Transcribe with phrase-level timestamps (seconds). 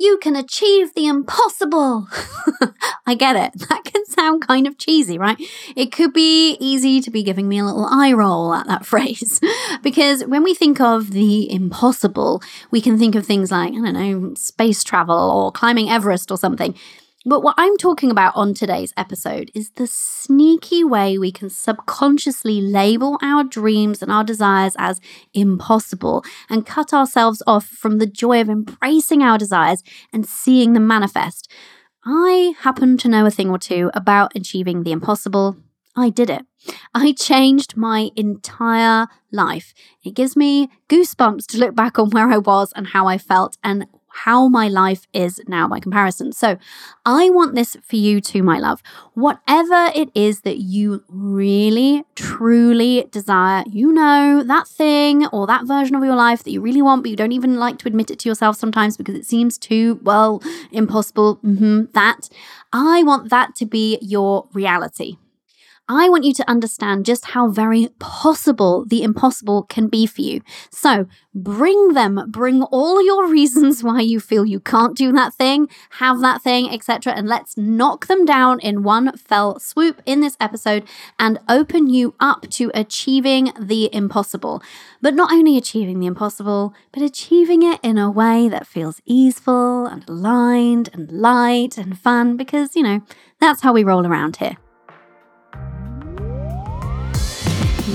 [0.00, 2.08] You can achieve the impossible.
[3.06, 3.52] I get it.
[3.68, 5.36] That can sound kind of cheesy, right?
[5.76, 9.40] It could be easy to be giving me a little eye roll at that phrase.
[9.82, 13.92] because when we think of the impossible, we can think of things like, I don't
[13.92, 16.74] know, space travel or climbing Everest or something.
[17.28, 22.62] But what I'm talking about on today's episode is the sneaky way we can subconsciously
[22.62, 24.98] label our dreams and our desires as
[25.34, 30.86] impossible and cut ourselves off from the joy of embracing our desires and seeing them
[30.86, 31.52] manifest.
[32.02, 35.58] I happen to know a thing or two about achieving the impossible.
[35.94, 36.46] I did it.
[36.94, 39.74] I changed my entire life.
[40.02, 43.58] It gives me goosebumps to look back on where I was and how I felt
[43.62, 46.32] and how my life is now by comparison.
[46.32, 46.58] So
[47.04, 48.82] I want this for you too, my love.
[49.14, 55.96] Whatever it is that you really, truly desire, you know, that thing or that version
[55.96, 58.18] of your life that you really want, but you don't even like to admit it
[58.20, 61.36] to yourself sometimes because it seems too, well, impossible.
[61.36, 62.28] Mm-hmm, that.
[62.72, 65.16] I want that to be your reality.
[65.90, 70.42] I want you to understand just how very possible the impossible can be for you.
[70.70, 75.66] So bring them, bring all your reasons why you feel you can't do that thing,
[75.92, 77.14] have that thing, etc.
[77.14, 80.84] And let's knock them down in one fell swoop in this episode
[81.18, 84.62] and open you up to achieving the impossible.
[85.00, 89.86] But not only achieving the impossible, but achieving it in a way that feels easeful
[89.86, 93.00] and aligned and light and fun because, you know,
[93.40, 94.58] that's how we roll around here.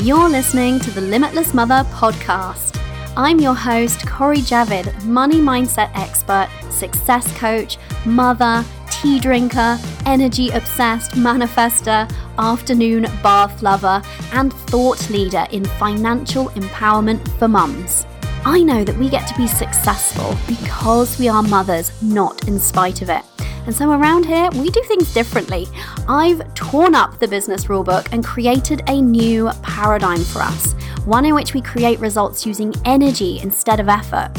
[0.04, 2.78] You're listening to the Limitless Mother podcast.
[3.16, 11.12] I'm your host, Cori Javid, money mindset expert, success coach, mother, tea drinker, energy obsessed
[11.12, 14.02] manifester, afternoon bath lover,
[14.34, 18.06] and thought leader in financial empowerment for mums.
[18.44, 23.02] I know that we get to be successful because we are mothers, not in spite
[23.02, 23.24] of it.
[23.66, 25.67] And so around here, we do things differently.
[26.08, 30.74] I've torn up the business rulebook and created a new paradigm for us,
[31.06, 34.31] one in which we create results using energy instead of effort.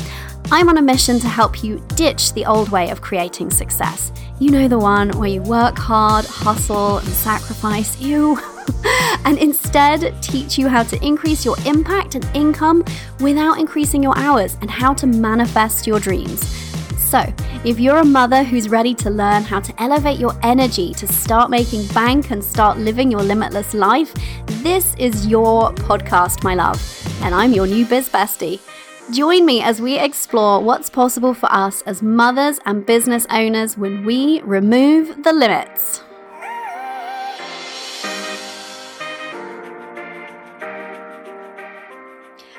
[0.51, 4.13] I'm on a mission to help you ditch the old way of creating success.
[4.39, 8.39] You know the one where you work hard, hustle, and sacrifice, you,
[9.25, 12.85] and instead teach you how to increase your impact and income
[13.21, 16.64] without increasing your hours and how to manifest your dreams.
[17.15, 17.33] So,
[17.65, 21.49] if you're a mother who's ready to learn how to elevate your energy to start
[21.49, 24.13] making bank and start living your limitless life,
[24.65, 26.83] this is your podcast, my love.
[27.23, 28.59] And I'm your new biz bestie.
[29.13, 34.05] Join me as we explore what's possible for us as mothers and business owners when
[34.05, 36.03] we remove the limits.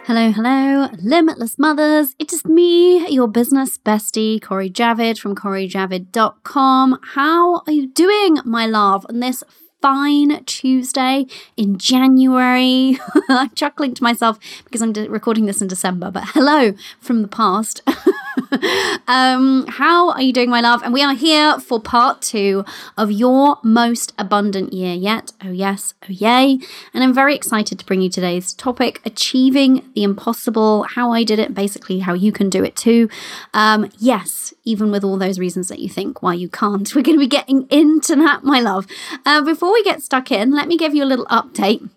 [0.08, 2.14] Hello, hello, limitless mothers.
[2.20, 7.00] It is me, your business bestie, Cori Javid from CoriJavid.com.
[7.16, 9.44] How are you doing, my love, on this
[9.86, 12.98] fine Tuesday in January?
[13.30, 17.28] I'm chuckling to myself because I'm de- recording this in December, but hello from the
[17.28, 17.84] past.
[19.08, 20.82] um, how are you doing, my love?
[20.84, 22.66] And we are here for part two
[22.98, 25.34] of your most abundant year yet.
[25.44, 25.94] Oh, yes.
[26.04, 26.60] Oh, yay.
[26.94, 31.40] And I'm very excited to bring you today's topic achieving the impossible, how I did
[31.40, 33.10] it, basically, how you can do it too.
[33.54, 36.94] Um, yes, even with all those reasons that you think why you can't.
[36.96, 38.88] We're going to be getting into that, my love.
[39.26, 41.88] Uh, before we get stuck in, let me give you a little update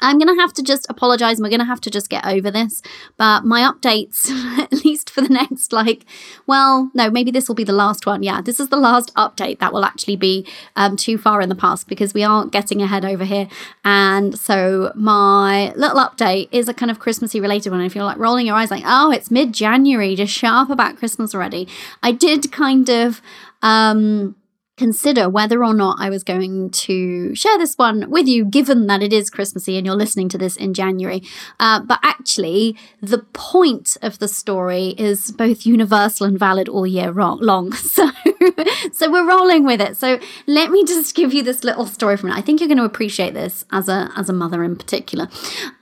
[0.00, 1.40] I'm going to have to just apologize.
[1.40, 2.82] We're going to have to just get over this.
[3.16, 6.04] But my updates, at least for the next, like,
[6.46, 8.22] well, no, maybe this will be the last one.
[8.22, 11.54] Yeah, this is the last update that will actually be um, too far in the
[11.54, 13.48] past because we aren't getting ahead over here.
[13.84, 17.80] And so my little update is a kind of Christmassy related one.
[17.80, 20.96] If you're like rolling your eyes, like, oh, it's mid January, just shut up about
[20.96, 21.68] Christmas already.
[22.02, 23.22] I did kind of.
[23.62, 24.36] Um,
[24.76, 29.02] consider whether or not I was going to share this one with you, given that
[29.02, 31.22] it is Christmassy and you're listening to this in January.
[31.58, 37.12] Uh, but actually, the point of the story is both universal and valid all year
[37.12, 37.72] long.
[37.86, 38.10] So,
[38.92, 39.96] so we're rolling with it.
[39.96, 42.34] So let me just give you this little story from it.
[42.34, 45.28] I think you're going to appreciate this as a as a mother in particular.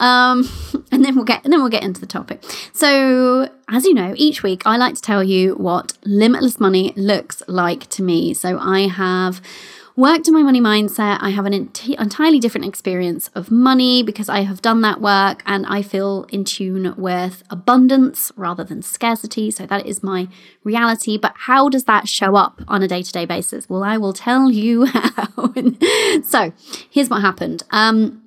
[0.00, 0.48] Um,
[0.92, 2.42] and then we'll get and then we'll get into the topic.
[2.72, 7.42] So as you know, each week I like to tell you what limitless money looks
[7.48, 8.34] like to me.
[8.34, 9.40] So I have
[9.96, 11.18] worked on my money mindset.
[11.20, 15.42] I have an ent- entirely different experience of money because I have done that work
[15.46, 19.50] and I feel in tune with abundance rather than scarcity.
[19.50, 20.28] So that is my
[20.64, 21.16] reality.
[21.16, 23.68] But how does that show up on a day to day basis?
[23.68, 25.54] Well, I will tell you how.
[26.24, 26.52] so
[26.90, 27.62] here's what happened.
[27.70, 28.23] Um,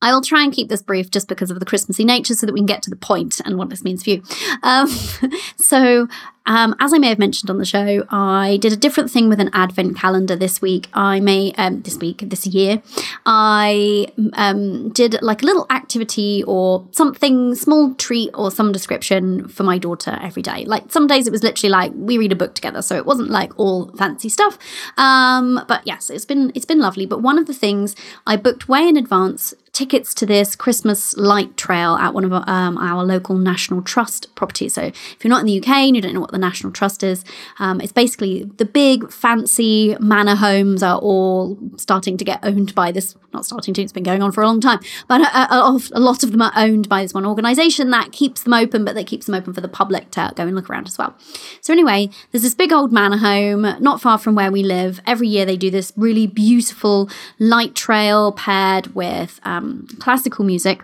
[0.00, 2.52] I will try and keep this brief just because of the Christmassy nature so that
[2.52, 4.22] we can get to the point and what this means for you.
[4.62, 4.88] Um,
[5.56, 6.06] so,
[6.46, 9.38] um, as I may have mentioned on the show, I did a different thing with
[9.38, 10.88] an advent calendar this week.
[10.94, 12.80] I may, um, this week, this year,
[13.26, 19.64] I um, did like a little activity or something, small treat or some description for
[19.64, 20.64] my daughter every day.
[20.64, 23.30] Like some days it was literally like we read a book together, so it wasn't
[23.30, 24.58] like all fancy stuff.
[24.96, 27.04] Um, but yes, it's been it's been lovely.
[27.04, 27.94] But one of the things
[28.26, 32.76] I booked way in advance tickets to this Christmas light trail at one of um,
[32.78, 34.74] our local National Trust properties.
[34.74, 37.04] So if you're not in the UK and you don't know what the National Trust
[37.04, 37.24] is,
[37.60, 42.90] um, it's basically the big fancy manor homes are all starting to get owned by
[42.90, 43.14] this.
[43.32, 46.00] Not starting to, it's been going on for a long time, but a, a, a
[46.00, 49.06] lot of them are owned by this one organisation that keeps them open, but that
[49.06, 51.14] keeps them open for the public to go and look around as well.
[51.60, 55.00] So anyway, there's this big old manor home not far from where we live.
[55.06, 60.82] Every year they do this really beautiful light trail paired with um, classical music.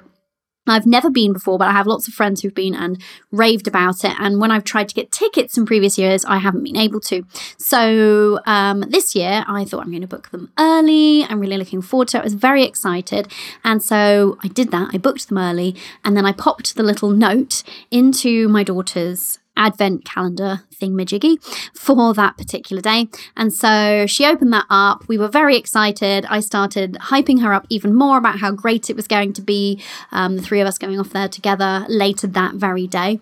[0.67, 3.01] I've never been before, but I have lots of friends who've been and
[3.31, 4.13] raved about it.
[4.19, 7.25] And when I've tried to get tickets in previous years, I haven't been able to.
[7.59, 11.25] So um, this year, I thought I'm going to book them early.
[11.25, 12.21] I'm really looking forward to it.
[12.21, 13.31] I was very excited.
[13.63, 14.91] And so I did that.
[14.95, 15.77] I booked them early.
[16.05, 21.43] And then I popped the little note into my daughter's advent calendar thingamajiggy
[21.75, 23.09] for that particular day.
[23.37, 25.07] And so she opened that up.
[25.09, 26.27] We were very excited.
[26.27, 29.83] I started hyping her up even more about how great it was going to be,
[30.13, 33.21] um, the three of us going off there together later that very day.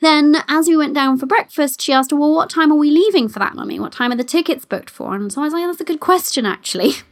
[0.00, 3.28] Then, as we went down for breakfast, she asked, Well, what time are we leaving
[3.28, 3.78] for that, mummy?
[3.78, 5.14] What time are the tickets booked for?
[5.14, 6.92] And so I was like, That's a good question, actually.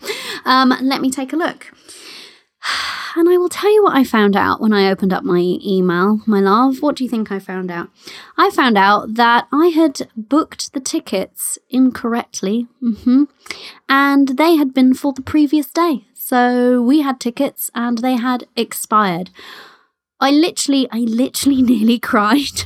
[0.44, 1.73] Um, let me take a look.
[3.16, 6.20] And I will tell you what I found out when I opened up my email,
[6.26, 6.82] my love.
[6.82, 7.88] What do you think I found out?
[8.37, 13.25] I found out that I had booked the tickets incorrectly, mm-hmm,
[13.88, 16.05] and they had been for the previous day.
[16.14, 19.31] So we had tickets and they had expired.
[20.20, 22.64] I literally, I literally nearly cried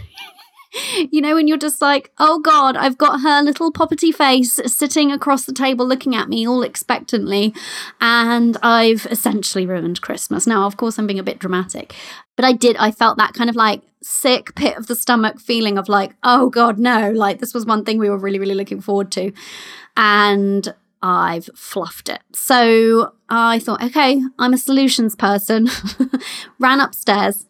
[1.11, 5.13] you know, when you're just like, oh God, I've got her little poppety face sitting
[5.13, 7.55] across the table looking at me all expectantly,
[8.01, 10.47] and I've essentially ruined Christmas.
[10.47, 11.95] Now, of course, I'm being a bit dramatic,
[12.37, 15.79] but I did, I felt that kind of like sick pit of the stomach feeling
[15.79, 18.81] of like, oh God, no, like this was one thing we were really, really looking
[18.81, 19.33] forward to.
[19.97, 22.21] And I've fluffed it.
[22.33, 25.69] So I thought, okay, I'm a solutions person.
[26.59, 27.47] Ran upstairs,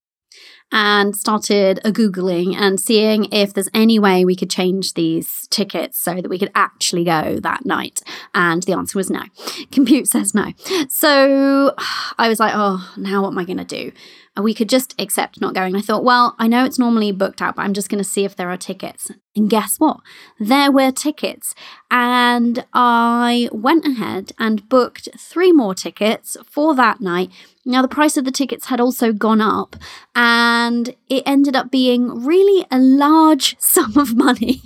[0.73, 5.99] and started a Googling and seeing if there's any way we could change these tickets
[5.99, 8.01] so that we could actually go that night.
[8.35, 9.23] And the answer was no.
[9.71, 10.53] Compute says no.
[10.89, 11.75] So
[12.19, 13.93] I was like, oh, now what am I going to do?
[14.41, 15.77] We could just accept not going.
[15.77, 18.25] I thought, well, I know it's normally booked out, but I'm just going to see
[18.25, 19.11] if there are tickets.
[19.37, 20.01] And guess what?
[20.41, 21.55] There were tickets.
[21.91, 27.31] And I went ahead and booked three more tickets for that night.
[27.67, 29.77] Now, the price of the tickets had also gone up,
[30.17, 34.61] and it ended up being really a large sum of money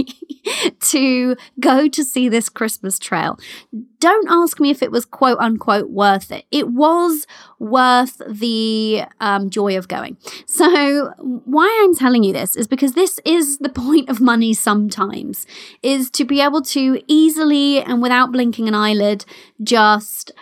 [0.81, 3.39] to go to see this Christmas trail.
[3.99, 6.45] Don't ask me if it was quote unquote worth it.
[6.51, 7.27] It was
[7.59, 10.17] worth the um, joy of going.
[10.47, 15.47] So, why I'm telling you this is because this is the point of money sometimes,
[15.83, 19.25] is to be able to easily and without blinking an eyelid
[19.63, 20.33] just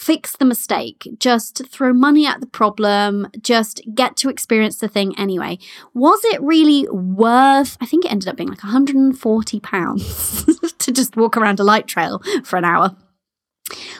[0.00, 5.14] fix the mistake, just throw money at the problem, just get to experience the thing
[5.18, 5.58] anyway.
[5.92, 11.18] Was it really worth, I think it ended up being like 140 pounds to just
[11.18, 12.96] walk around a light trail for an hour.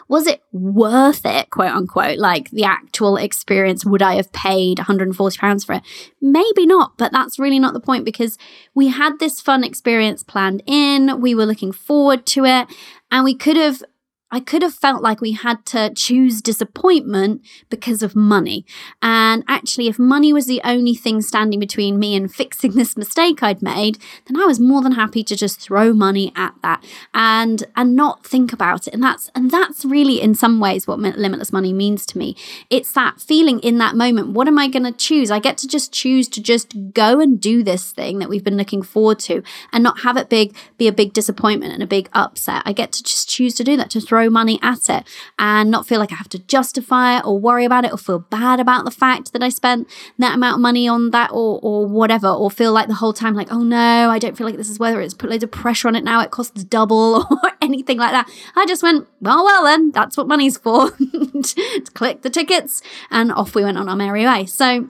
[0.08, 2.18] Was it worth it, quote unquote?
[2.18, 5.82] Like the actual experience, would I have paid £140 for it?
[6.22, 8.38] Maybe not, but that's really not the point because
[8.74, 11.20] we had this fun experience planned in.
[11.20, 12.68] We were looking forward to it,
[13.10, 13.82] and we could have
[14.32, 18.64] I could have felt like we had to choose disappointment because of money.
[19.02, 23.42] And actually, if money was the only thing standing between me and fixing this mistake
[23.42, 27.64] I'd made, then I was more than happy to just throw money at that and
[27.76, 28.94] and not think about it.
[28.94, 32.36] And that's and that's really in some ways what limitless money means to me.
[32.68, 34.28] It's that feeling in that moment.
[34.28, 35.30] What am I going to choose?
[35.30, 38.56] I get to just choose to just go and do this thing that we've been
[38.56, 42.08] looking forward to and not have it big be a big disappointment and a big
[42.12, 42.62] upset.
[42.64, 45.06] I get to just choose to do that to throw throw money at it
[45.38, 48.18] and not feel like I have to justify it or worry about it or feel
[48.18, 51.86] bad about the fact that I spent that amount of money on that or, or
[51.86, 54.68] whatever, or feel like the whole time, like, oh no, I don't feel like this
[54.68, 57.98] is whether it's put loads of pressure on it now, it costs double or anything
[57.98, 58.30] like that.
[58.54, 60.90] I just went, well, well, then that's what money's for.
[61.94, 64.46] Click the tickets and off we went on our merry way.
[64.46, 64.88] So,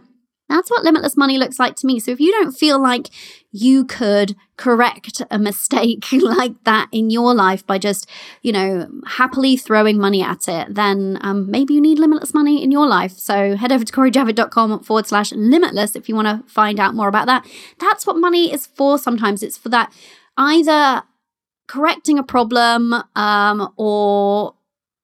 [0.49, 2.00] that's what limitless money looks like to me.
[2.00, 3.06] So if you don't feel like
[3.52, 8.09] you could correct a mistake like that in your life by just,
[8.42, 12.71] you know, happily throwing money at it, then um, maybe you need limitless money in
[12.71, 13.12] your life.
[13.12, 17.09] So head over to corijavid.com forward slash limitless if you want to find out more
[17.09, 17.47] about that.
[17.78, 19.42] That's what money is for sometimes.
[19.42, 19.92] It's for that
[20.37, 21.02] either
[21.66, 24.54] correcting a problem um, or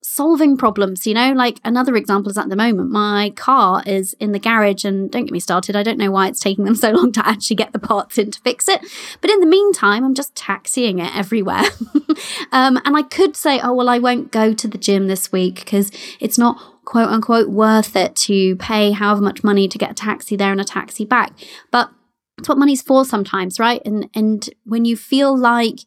[0.07, 1.33] solving problems, you know?
[1.33, 5.25] Like another example is at the moment, my car is in the garage, and don't
[5.25, 7.73] get me started, I don't know why it's taking them so long to actually get
[7.73, 8.81] the parts in to fix it.
[9.21, 11.63] But in the meantime, I'm just taxiing it everywhere.
[12.51, 15.55] um, and I could say, oh, well, I won't go to the gym this week
[15.55, 19.93] because it's not quote unquote worth it to pay however much money to get a
[19.93, 21.33] taxi there and a taxi back.
[21.69, 21.91] But
[22.37, 23.81] it's what money's for sometimes, right?
[23.83, 25.79] And and when you feel like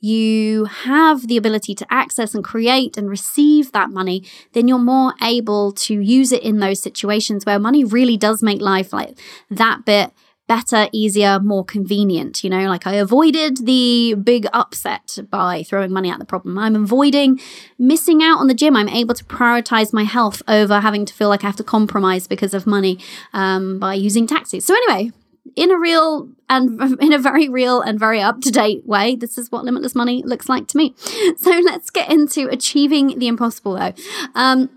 [0.00, 5.12] you have the ability to access and create and receive that money, then you're more
[5.22, 9.18] able to use it in those situations where money really does make life like
[9.50, 10.12] that bit
[10.46, 12.42] better, easier, more convenient.
[12.42, 16.58] You know, like I avoided the big upset by throwing money at the problem.
[16.58, 17.38] I'm avoiding
[17.78, 18.74] missing out on the gym.
[18.74, 22.26] I'm able to prioritize my health over having to feel like I have to compromise
[22.26, 22.98] because of money
[23.34, 24.64] um, by using taxis.
[24.64, 25.12] So, anyway,
[25.56, 29.16] in a real and in a very real and very up to date way.
[29.16, 30.94] This is what limitless money looks like to me.
[31.38, 33.92] So let's get into achieving the impossible though.
[34.34, 34.70] Um,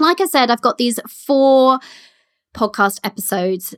[0.00, 1.78] like I said, I've got these four
[2.54, 3.74] podcast episodes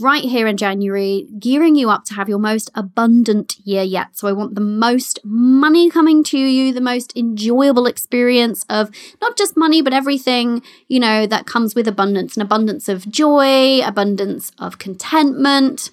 [0.00, 4.16] right here in January, gearing you up to have your most abundant year yet.
[4.16, 8.90] So I want the most money coming to you, the most enjoyable experience of
[9.20, 13.80] not just money, but everything, you know, that comes with abundance an abundance of joy,
[13.84, 15.90] abundance of contentment.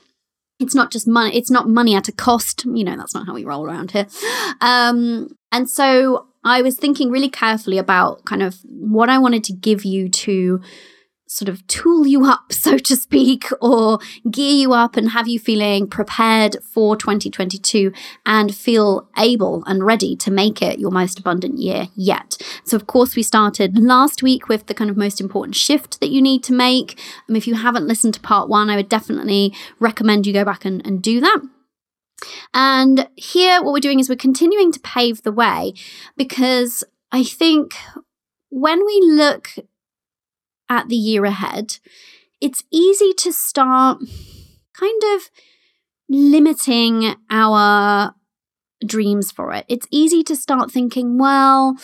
[0.60, 2.66] It's not just money, it's not money at a cost.
[2.66, 4.08] You know, that's not how we roll around here.
[4.62, 9.54] Um, and so I was thinking really carefully about kind of what I wanted to
[9.54, 10.62] give you to
[11.28, 15.40] sort of tool you up, so to speak, or gear you up and have you
[15.40, 17.92] feeling prepared for 2022
[18.26, 22.38] and feel able and ready to make it your most abundant year yet.
[22.64, 26.10] So, of course, we started last week with the kind of most important shift that
[26.10, 27.00] you need to make.
[27.30, 30.66] Um, if you haven't listened to part one, I would definitely recommend you go back
[30.66, 31.42] and, and do that.
[32.54, 35.74] And here, what we're doing is we're continuing to pave the way
[36.16, 37.76] because I think
[38.50, 39.50] when we look
[40.70, 41.80] at the year ahead,
[42.42, 44.00] it's easy to start
[44.74, 45.30] kind of
[46.10, 48.14] limiting our
[48.86, 49.66] dreams for it.
[49.68, 51.78] It's easy to start thinking, well,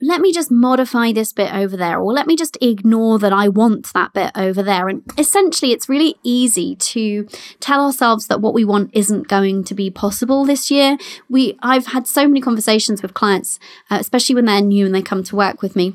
[0.00, 3.48] let me just modify this bit over there, or let me just ignore that I
[3.48, 4.88] want that bit over there.
[4.88, 7.26] And essentially, it's really easy to
[7.58, 10.98] tell ourselves that what we want isn't going to be possible this year.
[11.30, 13.58] We, I've had so many conversations with clients,
[13.90, 15.94] uh, especially when they're new and they come to work with me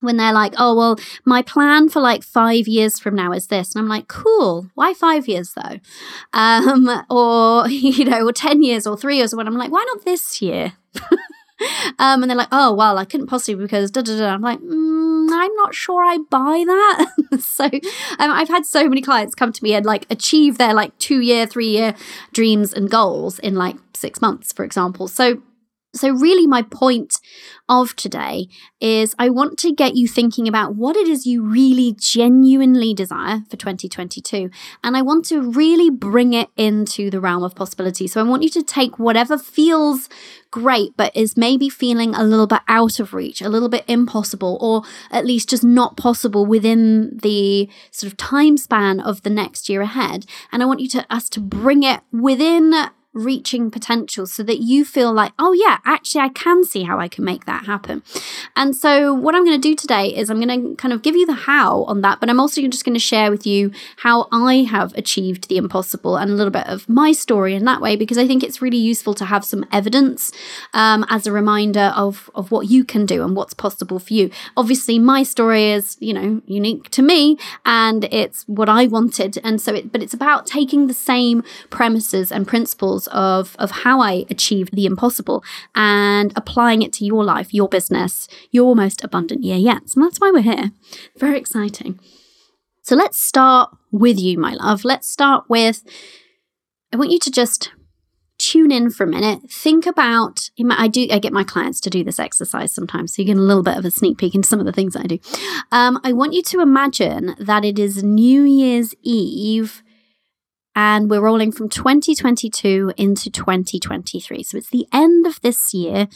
[0.00, 3.74] when they're like, oh, well, my plan for like five years from now is this.
[3.74, 4.68] And I'm like, cool.
[4.74, 5.78] Why five years though?
[6.32, 9.32] Um, or, you know, or 10 years or three years.
[9.32, 10.74] Or when I'm like, why not this year?
[11.98, 14.28] um, and they're like, oh, well, I couldn't possibly because da da da.
[14.28, 17.40] I'm like, mm, I'm not sure I buy that.
[17.40, 20.96] so um, I've had so many clients come to me and like achieve their like
[20.98, 21.94] two year, three year
[22.32, 25.08] dreams and goals in like six months, for example.
[25.08, 25.42] So
[25.96, 27.18] so, really, my point
[27.68, 28.48] of today
[28.80, 33.42] is I want to get you thinking about what it is you really genuinely desire
[33.50, 34.50] for 2022.
[34.84, 38.06] And I want to really bring it into the realm of possibility.
[38.06, 40.08] So, I want you to take whatever feels
[40.50, 44.58] great, but is maybe feeling a little bit out of reach, a little bit impossible,
[44.60, 49.68] or at least just not possible within the sort of time span of the next
[49.68, 50.26] year ahead.
[50.52, 52.72] And I want you to us to bring it within
[53.16, 57.08] reaching potential so that you feel like, oh, yeah, actually, I can see how I
[57.08, 58.02] can make that happen.
[58.54, 61.16] And so, what I'm going to do today is I'm going to kind of give
[61.16, 64.28] you the how on that, but I'm also just going to share with you how
[64.30, 67.96] I have achieved the impossible and a little bit of my story in that way,
[67.96, 70.32] because I think it's really useful to have some evidence
[70.74, 74.30] um, as a reminder of, of what you can do and what's possible for you.
[74.56, 79.38] Obviously, my story is, you know, unique to me and it's what I wanted.
[79.42, 84.00] And so, it, but it's about taking the same premises and principles of, of how
[84.00, 85.44] I achieved the impossible
[85.74, 89.90] and applying it to your life, your business, your most abundant year yet.
[89.90, 90.72] So that's why we're here.
[91.18, 91.98] Very exciting.
[92.82, 94.84] So let's start with you, my love.
[94.84, 95.82] Let's start with
[96.92, 97.72] I want you to just
[98.38, 99.50] tune in for a minute.
[99.50, 103.26] Think about I do I get my clients to do this exercise sometimes, so you
[103.26, 105.18] get a little bit of a sneak peek into some of the things I do.
[105.72, 109.82] Um, I want you to imagine that it is New Year's Eve
[110.76, 114.42] and we're rolling from 2022 into 2023.
[114.42, 116.06] So it's the end of this year.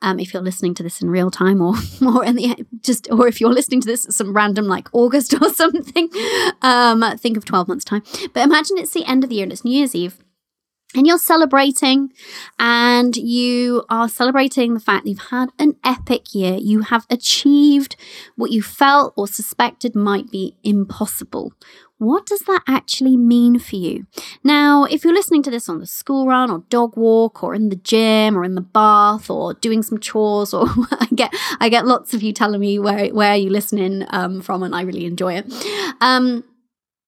[0.00, 1.74] Um, if you're listening to this in real time, or
[2.06, 5.50] or in the just, or if you're listening to this some random like August or
[5.52, 6.08] something,
[6.62, 8.02] um, think of 12 months time.
[8.32, 10.18] But imagine it's the end of the year and it's New Year's Eve.
[10.94, 12.10] and you're celebrating
[12.60, 16.54] and you are celebrating the fact that you've had an epic year.
[16.54, 17.96] You have achieved
[18.36, 21.52] what you felt or suspected might be impossible.
[21.98, 24.06] What does that actually mean for you?
[24.44, 27.70] Now, if you're listening to this on the school run or dog walk or in
[27.70, 31.86] the gym or in the bath or doing some chores, or I get I get
[31.86, 35.34] lots of you telling me where where you listening um, from, and I really enjoy
[35.34, 35.52] it.
[36.00, 36.44] Um,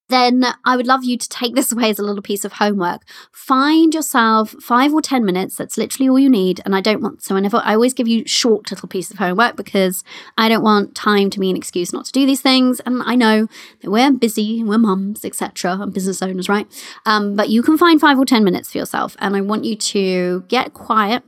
[0.09, 3.03] then I would love you to take this away as a little piece of homework.
[3.31, 5.57] Find yourself five or 10 minutes.
[5.57, 6.61] That's literally all you need.
[6.65, 9.57] And I don't want, so whenever I always give you short little pieces of homework
[9.57, 10.05] because
[10.37, 12.81] I don't want time to be an excuse not to do these things.
[12.81, 13.49] And I know
[13.83, 16.67] that we're busy, we're mums, etc., and business owners, right?
[17.05, 19.17] Um, but you can find five or 10 minutes for yourself.
[19.19, 21.23] And I want you to get quiet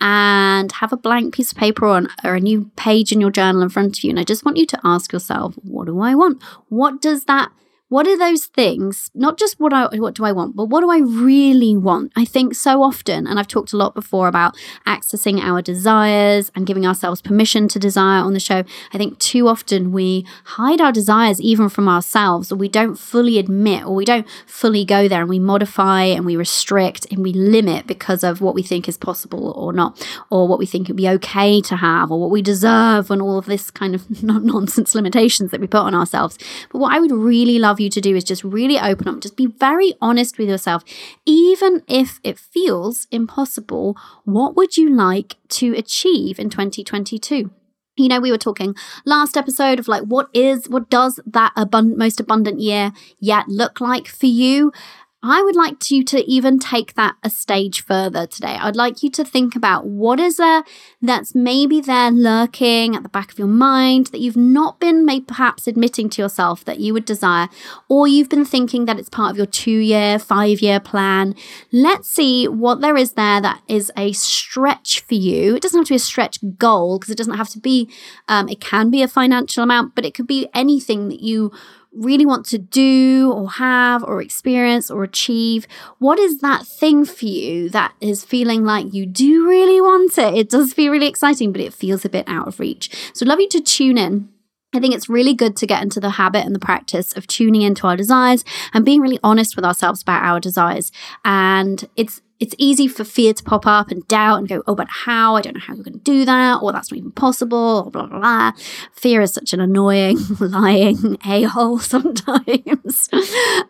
[0.00, 3.62] and have a blank piece of paper or, or a new page in your journal
[3.62, 4.10] in front of you.
[4.10, 6.42] And I just want you to ask yourself, what do I want?
[6.68, 7.50] What does that
[7.88, 9.10] what are those things?
[9.14, 12.12] Not just what i what do i want but what do i really want?
[12.16, 16.66] I think so often and i've talked a lot before about accessing our desires and
[16.66, 20.92] giving ourselves permission to desire on the show i think too often we hide our
[20.92, 22.52] desires even from ourselves.
[22.52, 26.24] Or we don't fully admit or we don't fully go there and we modify and
[26.24, 30.46] we restrict and we limit because of what we think is possible or not or
[30.46, 33.46] what we think would be okay to have or what we deserve and all of
[33.46, 36.38] this kind of nonsense limitations that we put on ourselves.
[36.70, 39.36] But what i would really love you to do is just really open up, just
[39.36, 40.84] be very honest with yourself.
[41.26, 47.50] Even if it feels impossible, what would you like to achieve in 2022?
[47.96, 51.96] You know, we were talking last episode of like what is, what does that abund-
[51.96, 54.72] most abundant year yet look like for you?
[55.20, 58.56] I would like you to even take that a stage further today.
[58.60, 60.62] I'd like you to think about what is there
[61.02, 65.24] that's maybe there lurking at the back of your mind that you've not been maybe
[65.24, 67.48] perhaps admitting to yourself that you would desire,
[67.88, 71.34] or you've been thinking that it's part of your two year, five year plan.
[71.72, 75.56] Let's see what there is there that is a stretch for you.
[75.56, 77.90] It doesn't have to be a stretch goal because it doesn't have to be,
[78.28, 81.50] um, it can be a financial amount, but it could be anything that you
[81.92, 85.66] really want to do or have or experience or achieve?
[85.98, 90.34] What is that thing for you that is feeling like you do really want it?
[90.34, 92.90] It does feel really exciting, but it feels a bit out of reach.
[93.14, 94.28] So, I'd love you to tune in
[94.74, 97.62] I think it's really good to get into the habit and the practice of tuning
[97.62, 100.92] into our desires and being really honest with ourselves about our desires.
[101.24, 104.88] And it's it's easy for fear to pop up and doubt and go, oh, but
[104.88, 105.34] how?
[105.34, 107.90] I don't know how you're going to do that, or that's not even possible, or
[107.90, 108.52] blah, blah, blah.
[108.92, 113.08] Fear is such an annoying, lying a hole sometimes.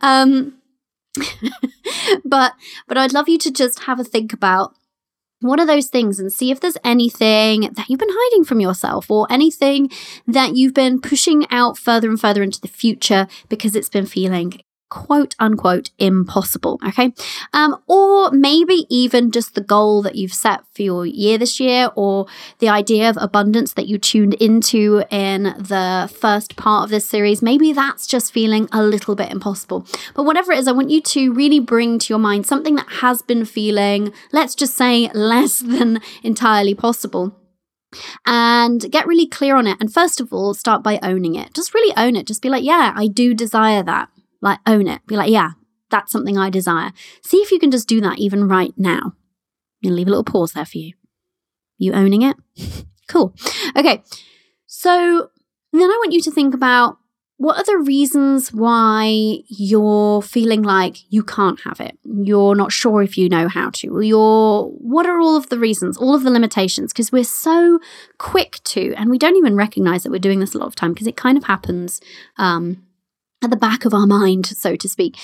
[0.03, 0.55] um,
[2.25, 2.55] but
[2.87, 4.75] but I'd love you to just have a think about
[5.41, 9.11] what are those things and see if there's anything that you've been hiding from yourself
[9.11, 9.91] or anything
[10.27, 14.61] that you've been pushing out further and further into the future because it's been feeling
[14.89, 16.79] quote unquote impossible.
[16.87, 17.13] Okay.
[17.53, 21.91] Um, or maybe even just the goal that you've set for your year this year,
[21.95, 22.27] or
[22.59, 27.43] the idea of abundance that you tuned into in the first part of this series.
[27.43, 29.87] Maybe that's just feeling a little bit impossible.
[30.15, 32.89] But whatever it is, I want you to really bring to your mind something that
[33.01, 37.35] has been feeling, let's just say, less than entirely possible
[38.27, 39.77] and get really clear on it.
[39.81, 41.55] And first of all, start by owning it.
[41.55, 42.27] Just really own it.
[42.27, 44.09] Just be like, yeah, I do desire that.
[44.41, 45.07] Like, own it.
[45.07, 45.53] Be like, yeah,
[45.91, 46.93] that's something I desire.
[47.23, 49.15] See if you can just do that even right now.
[49.83, 50.95] And leave a little pause there for you.
[51.79, 52.37] You owning it?
[53.09, 53.35] cool.
[53.77, 54.03] Okay.
[54.67, 55.31] So
[55.73, 56.99] then I want you to think about
[57.39, 61.97] what are the reasons why you're feeling like you can't have it?
[62.05, 64.01] You're not sure if you know how to.
[64.01, 66.93] You're what are all of the reasons, all of the limitations?
[66.93, 67.79] Because we're so
[68.19, 70.93] quick to, and we don't even recognize that we're doing this a lot of time
[70.93, 72.01] because it kind of happens
[72.39, 72.83] um,
[73.43, 75.17] at the back of our mind, so to speak.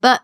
[0.00, 0.20] But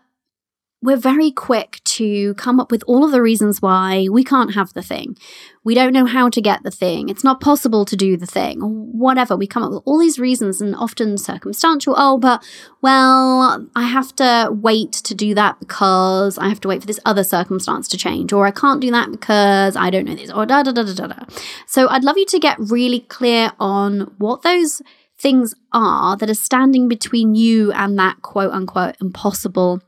[0.83, 4.73] we're very quick to come up with all of the reasons why we can't have
[4.73, 5.15] the thing.
[5.63, 7.07] We don't know how to get the thing.
[7.07, 9.37] It's not possible to do the thing, or whatever.
[9.37, 11.93] We come up with all these reasons and often circumstantial.
[11.95, 12.43] Oh, but
[12.81, 16.99] well, I have to wait to do that because I have to wait for this
[17.05, 20.47] other circumstance to change, or I can't do that because I don't know this, or
[20.47, 21.25] da da da da da da.
[21.67, 24.81] So I'd love you to get really clear on what those
[25.21, 29.81] things are that are standing between you and that quote unquote impossible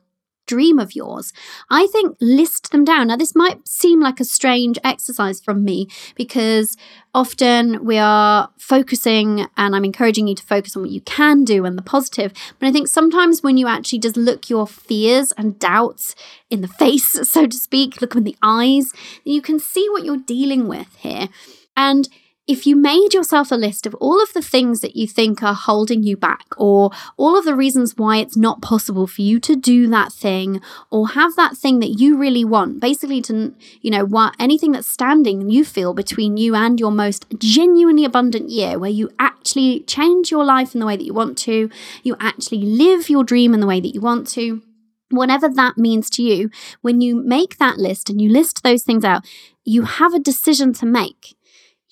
[0.46, 1.34] dream of yours,
[1.70, 3.08] I think list them down.
[3.08, 6.76] Now, this might seem like a strange exercise from me because
[7.14, 11.66] often we are focusing, and I'm encouraging you to focus on what you can do
[11.66, 12.34] and the positive.
[12.60, 16.16] But I think sometimes when you actually just look your fears and doubts
[16.50, 18.92] in the face, so to speak, look them in the eyes,
[19.24, 21.30] you can see what you're dealing with here.
[21.76, 22.10] And
[22.46, 25.54] if you made yourself a list of all of the things that you think are
[25.54, 29.56] holding you back, or all of the reasons why it's not possible for you to
[29.56, 30.60] do that thing,
[30.92, 34.88] or have that thing that you really want, basically to, you know, what anything that's
[34.88, 40.30] standing you feel between you and your most genuinely abundant year, where you actually change
[40.30, 41.70] your life in the way that you want to,
[42.04, 44.62] you actually live your dream in the way that you want to
[45.10, 46.50] whatever that means to you,
[46.82, 49.24] when you make that list and you list those things out,
[49.64, 51.36] you have a decision to make.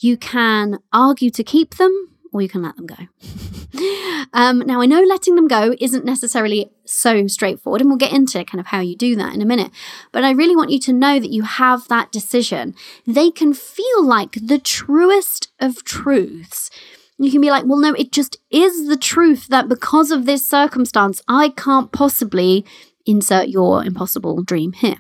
[0.02, 2.96] You can argue to keep them or you can let them go.
[4.34, 8.44] um, now, I know letting them go isn't necessarily so straightforward, and we'll get into
[8.46, 9.72] kind of how you do that in a minute.
[10.12, 12.74] But I really want you to know that you have that decision.
[13.06, 16.70] They can feel like the truest of truths.
[17.18, 20.48] You can be like, well, no, it just is the truth that because of this
[20.48, 22.66] circumstance, I can't possibly
[23.06, 24.98] insert your impossible dream here.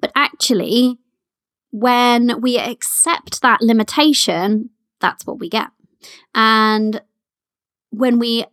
[0.00, 0.98] But actually,
[1.76, 5.68] when we accept that limitation, that's what we get.
[6.34, 7.02] And
[7.90, 8.46] when we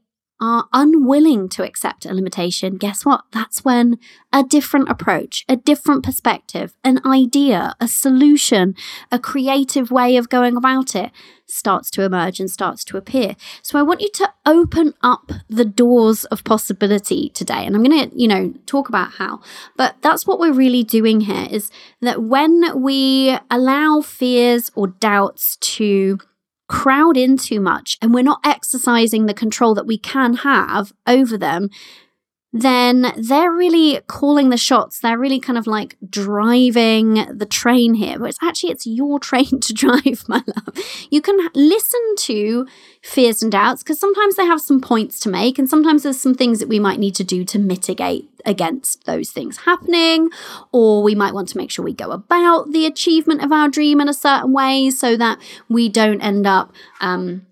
[0.44, 3.24] are unwilling to accept a limitation, guess what?
[3.32, 3.98] That's when
[4.34, 8.76] a different approach, a different perspective, an idea, a solution,
[9.10, 11.12] a creative way of going about it
[11.46, 13.38] starts to emerge and starts to appear.
[13.62, 17.66] So I want you to open up the doors of possibility today.
[17.66, 19.40] And I'm going to, you know, talk about how.
[19.78, 25.56] But that's what we're really doing here is that when we allow fears or doubts
[25.58, 26.18] to
[26.68, 31.38] crowd in too much and we're not exercising the control that we can have over
[31.38, 31.70] them,
[32.54, 35.00] then they're really calling the shots.
[35.00, 38.20] They're really kind of like driving the train here.
[38.20, 40.78] But it's actually it's your train to drive, my love.
[41.10, 42.68] You can listen to
[43.02, 46.36] fears and doubts because sometimes they have some points to make, and sometimes there's some
[46.36, 50.30] things that we might need to do to mitigate against those things happening,
[50.72, 54.00] or we might want to make sure we go about the achievement of our dream
[54.00, 55.40] in a certain way so that
[55.70, 57.48] we don't end up um,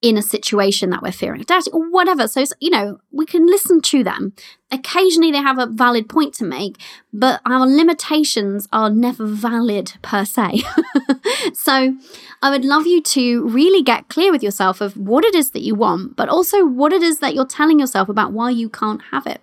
[0.00, 2.28] in a situation that we're fearing doubting or whatever.
[2.28, 4.32] So, you know, we can listen to them.
[4.70, 6.76] Occasionally they have a valid point to make,
[7.12, 10.62] but our limitations are never valid per se.
[11.52, 11.96] so,
[12.40, 15.62] I would love you to really get clear with yourself of what it is that
[15.62, 19.02] you want, but also what it is that you're telling yourself about why you can't
[19.10, 19.40] have it.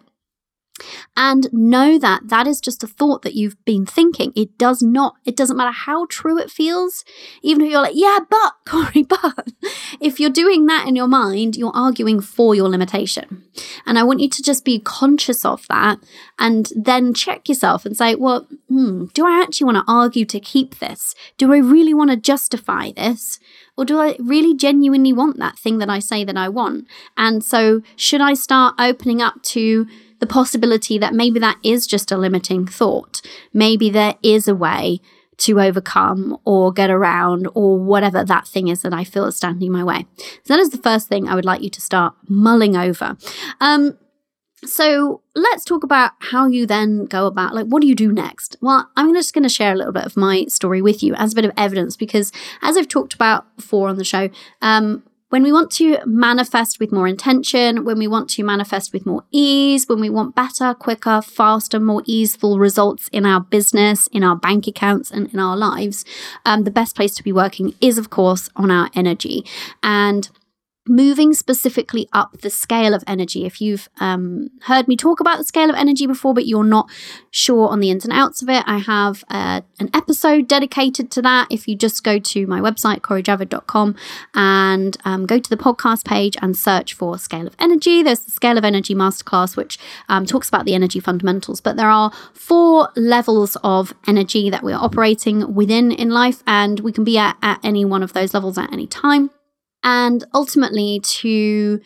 [1.16, 4.34] And know that that is just a thought that you've been thinking.
[4.36, 7.06] It does not, it doesn't matter how true it feels,
[7.42, 9.52] even if you're like, yeah, but, Cori, but.
[10.02, 13.44] If you're doing that in your mind, you're arguing for your limitation.
[13.86, 16.00] And I want you to just be conscious of that
[16.38, 20.40] and then check yourself and say, well, hmm, do I actually want to argue to
[20.42, 21.16] keep this?
[21.38, 23.40] Do I really want to justify this?
[23.78, 26.88] Or do I really genuinely want that thing that I say that I want?
[27.18, 29.86] And so, should I start opening up to
[30.26, 33.22] the possibility that maybe that is just a limiting thought.
[33.54, 35.00] Maybe there is a way
[35.38, 39.68] to overcome or get around or whatever that thing is that I feel is standing
[39.68, 40.08] in my way.
[40.44, 43.18] So that is the first thing I would like you to start mulling over.
[43.60, 43.98] Um,
[44.64, 48.56] so let's talk about how you then go about like what do you do next
[48.62, 51.34] well i'm just going to share a little bit of my story with you as
[51.34, 52.32] a bit of evidence because
[52.64, 54.28] as i've talked about before on the show
[54.64, 59.06] um, when we want to manifest with more intention, when we want to manifest with
[59.06, 64.24] more ease, when we want better, quicker, faster, more easeful results in our business, in
[64.24, 66.06] our bank accounts, and in our lives,
[66.46, 69.44] um, the best place to be working is, of course, on our energy.
[69.82, 70.30] And
[70.88, 73.46] moving specifically up the scale of energy.
[73.46, 76.90] If you've um, heard me talk about the scale of energy before, but you're not
[77.32, 81.22] sure on the ins and outs of it, I have uh, an episode dedicated to
[81.24, 81.48] that.
[81.50, 83.96] If you just go to my website, CoriJavid.com,
[84.34, 88.32] and um, go to the podcast page and search for Scale of Energy, there's the
[88.32, 91.62] Scale of Energy Masterclass, which um, talks about the energy fundamentals.
[91.62, 96.92] But there are four levels of energy that we're operating within in life, and we
[96.92, 99.32] can be at, at any one of those levels at any time
[99.86, 101.80] and ultimately to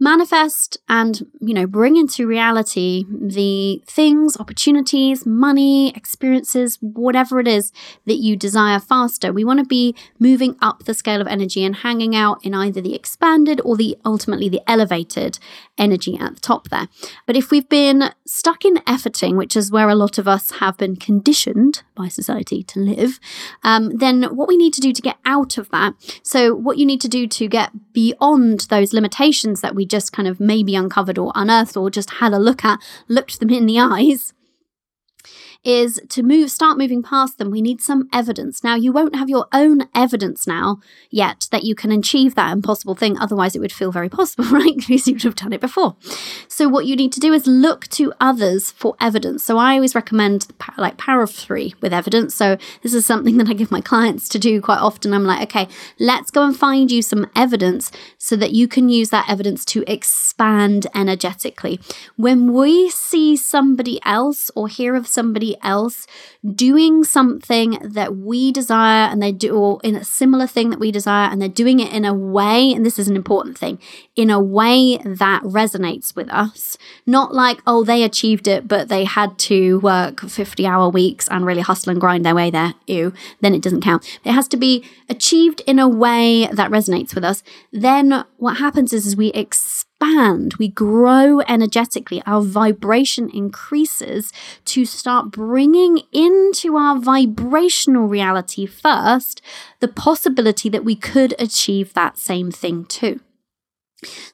[0.00, 7.72] manifest and you know bring into reality the things opportunities money experiences whatever it is
[8.06, 9.32] that you desire faster.
[9.32, 12.80] We want to be moving up the scale of energy and hanging out in either
[12.80, 15.38] the expanded or the ultimately the elevated
[15.78, 16.88] energy at the top there.
[17.26, 20.76] But if we've been stuck in efforting which is where a lot of us have
[20.76, 23.20] been conditioned by society to live
[23.62, 26.86] um, then what we need to do to get out of that so what you
[26.86, 31.18] need to do to get beyond those limitations that we just kind of maybe uncovered
[31.18, 34.32] or unearthed or just had a look at, looked them in the eyes,
[35.64, 37.50] is to move, start moving past them.
[37.50, 38.62] We need some evidence.
[38.62, 42.94] Now, you won't have your own evidence now yet that you can achieve that impossible
[42.94, 43.18] thing.
[43.18, 44.76] Otherwise, it would feel very possible, right?
[44.76, 45.96] Because you would have done it before.
[46.48, 49.42] So, what you need to do is look to others for evidence.
[49.42, 52.34] So, I always recommend like power of three with evidence.
[52.34, 55.14] So, this is something that I give my clients to do quite often.
[55.14, 59.10] I'm like, okay, let's go and find you some evidence so that you can use
[59.10, 61.80] that evidence to expand energetically.
[62.16, 66.06] When we see somebody else or hear of somebody else
[66.54, 70.90] doing something that we desire and they do, or in a similar thing that we
[70.90, 73.78] desire, and they're doing it in a way, and this is an important thing,
[74.16, 79.04] in a way that resonates with us, not like, oh, they achieved it, but they
[79.04, 83.12] had to work 50 hour weeks and really hustle and grind their way there, ew,
[83.40, 84.04] then it doesn't count.
[84.24, 87.42] It has to be achieved in a way that resonates with us.
[87.72, 94.32] Then what happens is, is we expand expand, we grow energetically, our vibration increases
[94.66, 99.40] to start bringing into our vibrational reality first
[99.80, 103.20] the possibility that we could achieve that same thing too.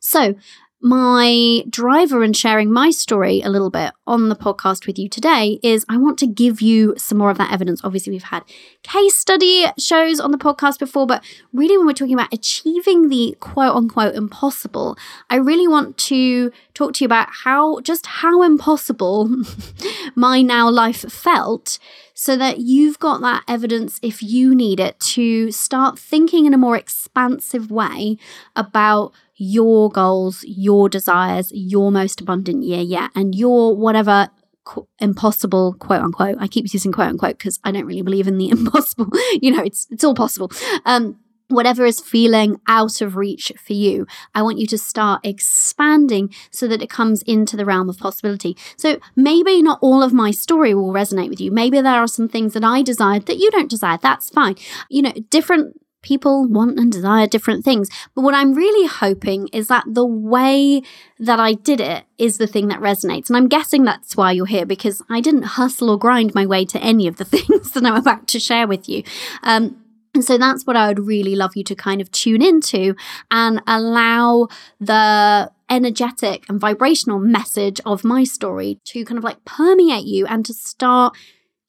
[0.01, 0.35] So,
[0.83, 5.61] my driver and sharing my story a little bit on the podcast with you today
[5.63, 7.83] is I want to give you some more of that evidence.
[7.85, 8.45] Obviously, we've had
[8.83, 13.37] case study shows on the podcast before, but really, when we're talking about achieving the
[13.41, 14.97] quote unquote impossible,
[15.29, 19.29] I really want to talk to you about how just how impossible
[20.15, 21.79] my now life felt
[22.15, 26.59] so that you've got that evidence if you need it to start thinking in a
[26.59, 28.19] more expansive way
[28.55, 29.13] about
[29.43, 34.29] your goals, your desires, your most abundant year yet, and your whatever
[34.65, 36.37] qu- impossible quote unquote.
[36.39, 39.09] I keep using quote unquote because I don't really believe in the impossible.
[39.41, 40.51] you know, it's it's all possible.
[40.85, 41.17] Um,
[41.49, 46.69] whatever is feeling out of reach for you, I want you to start expanding so
[46.69, 48.59] that it comes into the realm of possibility.
[48.77, 51.51] So maybe not all of my story will resonate with you.
[51.51, 53.99] Maybe there are some things that I desired that you don't desire.
[54.01, 54.57] That's fine.
[54.91, 57.89] You know, different people want and desire different things.
[58.15, 60.83] But what I'm really hoping is that the way
[61.19, 63.29] that I did it is the thing that resonates.
[63.29, 66.65] And I'm guessing that's why you're here because I didn't hustle or grind my way
[66.67, 69.03] to any of the things that I'm about to share with you.
[69.43, 69.77] Um,
[70.15, 72.97] and so that's what I would really love you to kind of tune into
[73.31, 74.49] and allow
[74.81, 80.45] the energetic and vibrational message of my story to kind of like permeate you and
[80.47, 81.17] to start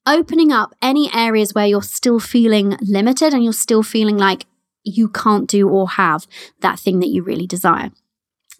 [0.06, 4.46] opening up any areas where you're still feeling limited and you're still feeling like
[4.84, 6.26] you can't do or have
[6.60, 7.90] that thing that you really desire.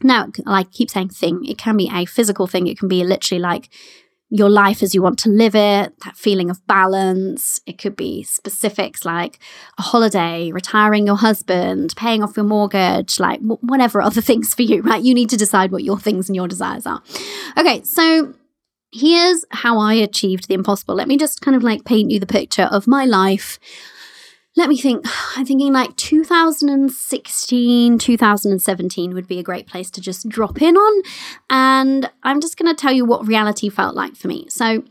[0.03, 3.05] Now, like I keep saying thing, it can be a physical thing, it can be
[3.05, 3.69] literally like
[4.35, 7.61] your life as you want to live it, that feeling of balance.
[7.67, 9.39] It could be specifics like
[9.79, 14.81] a holiday, retiring your husband, paying off your mortgage, like whatever other things for you,
[14.81, 15.03] right?
[15.03, 17.03] You need to decide what your things and your desires are.
[17.59, 18.33] Okay, so
[18.93, 20.95] here's how I achieved the impossible.
[20.95, 23.59] Let me just kind of like paint you the picture of my life.
[24.55, 25.07] Let me think.
[25.37, 31.03] I'm thinking like 2016, 2017 would be a great place to just drop in on.
[31.49, 34.47] And I'm just going to tell you what reality felt like for me.
[34.49, 34.85] So,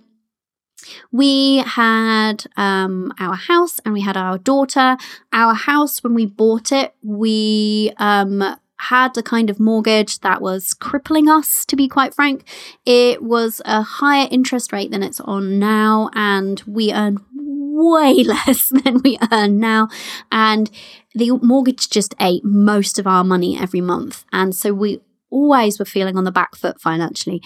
[1.11, 4.97] we had um, our house and we had our daughter.
[5.31, 10.73] Our house, when we bought it, we um, had a kind of mortgage that was
[10.73, 12.43] crippling us, to be quite frank.
[12.85, 18.69] It was a higher interest rate than it's on now, and we earned way less
[18.69, 19.87] than we earn now.
[20.31, 20.71] And
[21.13, 24.25] the mortgage just ate most of our money every month.
[24.31, 27.41] And so we always were feeling on the back foot financially.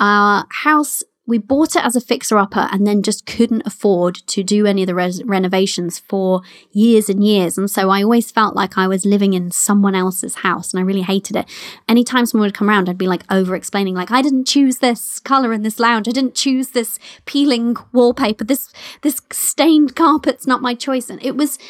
[0.00, 4.42] Our house we bought it as a fixer upper and then just couldn't afford to
[4.42, 7.56] do any of the res- renovations for years and years.
[7.56, 10.84] And so I always felt like I was living in someone else's house and I
[10.84, 11.48] really hated it.
[11.88, 15.20] Anytime someone would come around, I'd be like over explaining, like, I didn't choose this
[15.20, 16.08] color in this lounge.
[16.08, 18.42] I didn't choose this peeling wallpaper.
[18.42, 18.68] This,
[19.02, 21.08] this stained carpet's not my choice.
[21.08, 21.60] And it was,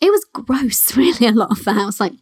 [0.00, 2.00] it was gross, really, a lot of the house.
[2.00, 2.14] Like,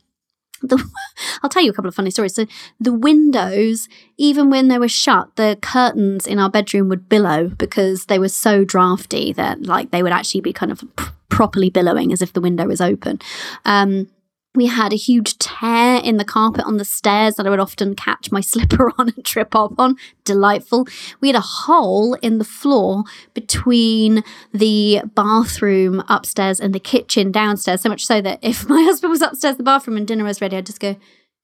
[0.63, 0.83] the,
[1.43, 2.35] I'll tell you a couple of funny stories.
[2.35, 2.47] So
[2.81, 8.07] the windows, even when they were shut, the curtains in our bedroom would billow because
[8.07, 12.13] they were so drafty that like they would actually be kind of pr- properly billowing
[12.13, 13.21] as if the window was open.
[13.65, 14.09] Um,
[14.59, 17.95] we had a huge tear in the carpet on the stairs that I would often
[17.95, 19.97] catch my slipper on and trip up on.
[20.25, 20.87] Delightful.
[21.21, 27.83] We had a hole in the floor between the bathroom upstairs and the kitchen downstairs,
[27.83, 30.57] so much so that if my husband was upstairs the bathroom and dinner was ready,
[30.57, 30.97] I'd just go,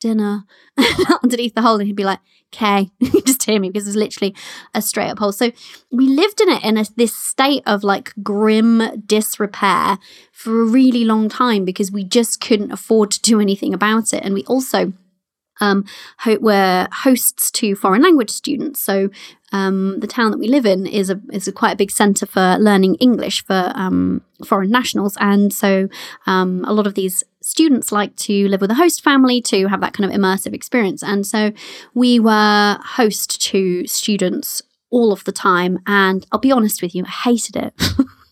[0.05, 0.45] dinner.
[1.23, 2.21] Underneath the hole and he'd be like
[2.55, 2.90] okay
[3.27, 4.35] just hear me because it's literally
[4.75, 5.33] a straight up hole.
[5.33, 5.51] So
[5.90, 9.99] we lived in it in a, this state of like grim disrepair
[10.31, 14.23] for a really long time because we just couldn't afford to do anything about it.
[14.23, 14.93] And we also
[15.61, 15.85] um,
[16.19, 18.81] ho- we're hosts to foreign language students.
[18.81, 19.11] So
[19.53, 22.27] um, the town that we live in is a is a quite a big centre
[22.27, 25.88] for learning English for um, foreign nationals, and so
[26.27, 29.81] um, a lot of these students like to live with a host family to have
[29.81, 31.03] that kind of immersive experience.
[31.03, 31.53] And so
[31.93, 37.05] we were host to students all of the time, and I'll be honest with you,
[37.05, 37.75] I hated it.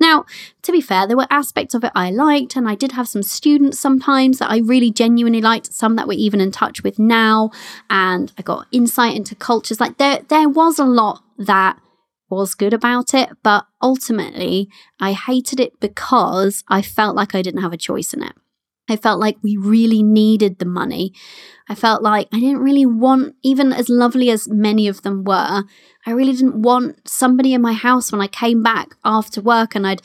[0.00, 0.24] Now,
[0.62, 3.22] to be fair, there were aspects of it I liked, and I did have some
[3.22, 7.50] students sometimes that I really genuinely liked, some that we're even in touch with now,
[7.90, 9.80] and I got insight into cultures.
[9.80, 11.78] Like there there was a lot that
[12.28, 14.68] was good about it, but ultimately
[15.00, 18.32] I hated it because I felt like I didn't have a choice in it.
[18.88, 21.12] I felt like we really needed the money.
[21.68, 25.64] I felt like I didn't really want, even as lovely as many of them were,
[26.06, 29.86] I really didn't want somebody in my house when I came back after work and
[29.86, 30.02] I'd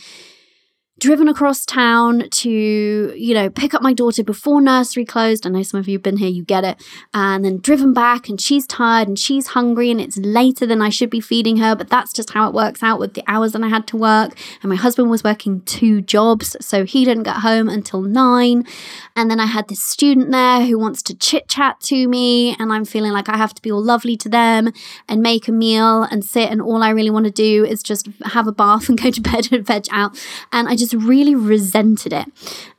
[1.02, 5.48] driven across town to, you know, pick up my daughter before nursery closed.
[5.48, 6.80] I know some of you have been here, you get it.
[7.12, 10.90] And then driven back, and she's tired and she's hungry, and it's later than I
[10.90, 11.76] should be feeding her.
[11.76, 14.38] But that's just how it works out with the hours that I had to work.
[14.62, 18.64] And my husband was working two jobs, so he didn't get home until nine.
[19.16, 22.72] And then I had this student there who wants to chit chat to me, and
[22.72, 24.72] I'm feeling like I have to be all lovely to them
[25.10, 26.52] and make a meal and sit.
[26.52, 29.22] And all I really want to do is just have a bath and go to
[29.22, 30.16] bed and veg out.
[30.52, 32.28] And I just just really resented it.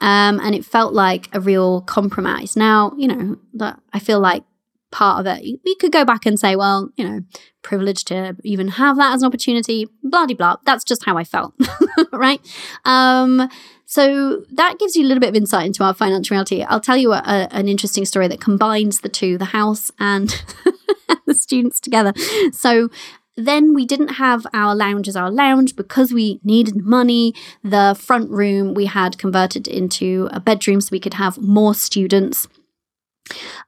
[0.00, 2.56] Um, and it felt like a real compromise.
[2.56, 4.44] Now, you know, that I feel like
[4.90, 7.20] part of it, we could go back and say, well, you know,
[7.62, 10.56] privileged to even have that as an opportunity, blah, blah, blah.
[10.64, 11.54] That's just how I felt,
[12.12, 12.40] right?
[12.84, 13.48] Um,
[13.86, 16.62] so that gives you a little bit of insight into our financial reality.
[16.62, 20.28] I'll tell you a, a, an interesting story that combines the two, the house and
[21.26, 22.12] the students together.
[22.52, 22.88] So
[23.46, 27.34] then we didn't have our lounge as our lounge because we needed money.
[27.62, 32.48] The front room we had converted into a bedroom so we could have more students.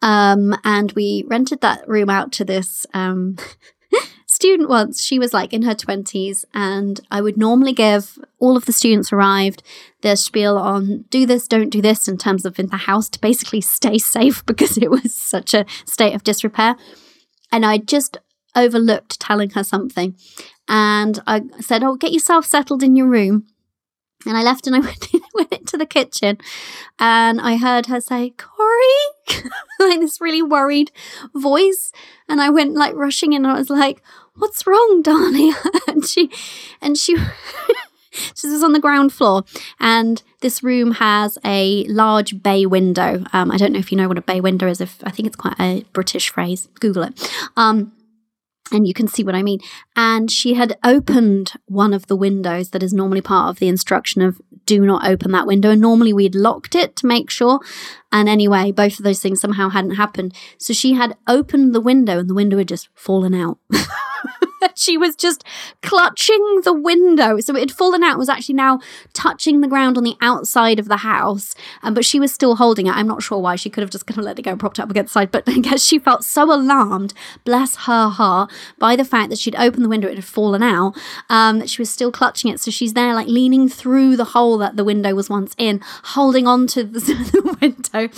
[0.02, 3.36] Um, and we rented that room out to this um,
[4.26, 5.02] student once.
[5.02, 9.12] She was like in her 20s, and I would normally give all of the students
[9.12, 9.62] arrived
[10.02, 13.20] their spiel on do this, don't do this in terms of in the house to
[13.20, 16.76] basically stay safe because it was such a state of disrepair.
[17.50, 18.18] And I just
[18.56, 20.16] overlooked telling her something.
[20.68, 23.46] And I said, Oh, get yourself settled in your room.
[24.26, 26.38] And I left and I went, went into the kitchen
[26.98, 30.90] and I heard her say, Cori, like this really worried
[31.34, 31.92] voice.
[32.28, 34.02] And I went like rushing in and I was like,
[34.36, 35.54] What's wrong, darling?
[35.86, 36.28] and she,
[36.80, 37.16] and she,
[38.34, 39.44] she was on the ground floor
[39.78, 43.24] and this room has a large bay window.
[43.32, 44.80] Um, I don't know if you know what a bay window is.
[44.80, 47.32] If I think it's quite a British phrase, Google it.
[47.56, 47.92] Um,
[48.72, 49.60] and you can see what I mean.
[49.94, 54.22] And she had opened one of the windows that is normally part of the instruction
[54.22, 55.70] of do not open that window.
[55.70, 57.60] And normally we'd locked it to make sure.
[58.10, 60.34] And anyway, both of those things somehow hadn't happened.
[60.58, 63.58] So she had opened the window and the window had just fallen out.
[64.74, 65.44] she was just
[65.82, 67.40] clutching the window.
[67.40, 68.80] So it had fallen out, was actually now
[69.12, 71.54] touching the ground on the outside of the house.
[71.82, 72.94] Um, but she was still holding it.
[72.94, 73.56] I'm not sure why.
[73.56, 75.30] She could have just kind of let it go propped up against the side.
[75.30, 79.56] But I guess she felt so alarmed, bless her heart, by the fact that she'd
[79.56, 80.96] opened the window, it had fallen out,
[81.28, 82.60] um, that she was still clutching it.
[82.60, 86.46] So she's there, like leaning through the hole that the window was once in, holding
[86.46, 88.08] on to the, the window.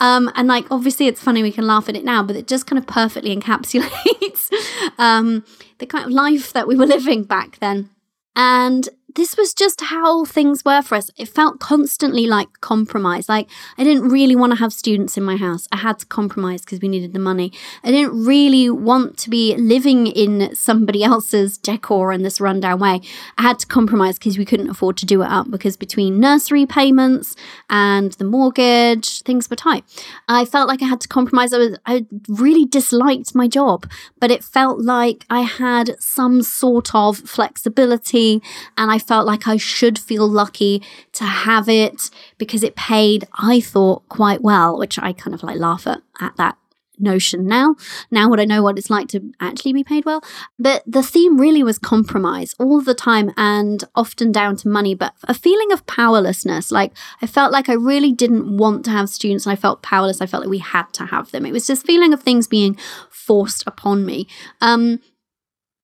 [0.00, 2.66] Um, and like, obviously, it's funny, we can laugh at it now, but it just
[2.66, 4.50] kind of perfectly encapsulates
[4.98, 5.44] um,
[5.82, 7.90] the kind of life that we were living back then.
[8.36, 11.10] And this was just how things were for us.
[11.16, 13.28] It felt constantly like compromise.
[13.28, 15.68] Like I didn't really want to have students in my house.
[15.72, 17.52] I had to compromise because we needed the money.
[17.84, 23.00] I didn't really want to be living in somebody else's decor in this rundown way.
[23.38, 26.66] I had to compromise because we couldn't afford to do it up because between nursery
[26.66, 27.36] payments
[27.68, 29.84] and the mortgage, things were tight.
[30.28, 31.52] I felt like I had to compromise.
[31.52, 36.94] I was I really disliked my job, but it felt like I had some sort
[36.94, 38.42] of flexibility
[38.76, 43.60] and I felt like I should feel lucky to have it because it paid, I
[43.60, 46.56] thought, quite well, which I kind of like laugh at, at that
[46.98, 47.74] notion now.
[48.10, 50.22] Now would I know what it's like to actually be paid well?
[50.58, 55.14] But the theme really was compromise all the time and often down to money, but
[55.24, 56.70] a feeling of powerlessness.
[56.70, 60.20] Like I felt like I really didn't want to have students and I felt powerless.
[60.20, 61.44] I felt like we had to have them.
[61.44, 62.76] It was this feeling of things being
[63.10, 64.26] forced upon me.
[64.60, 65.00] Um,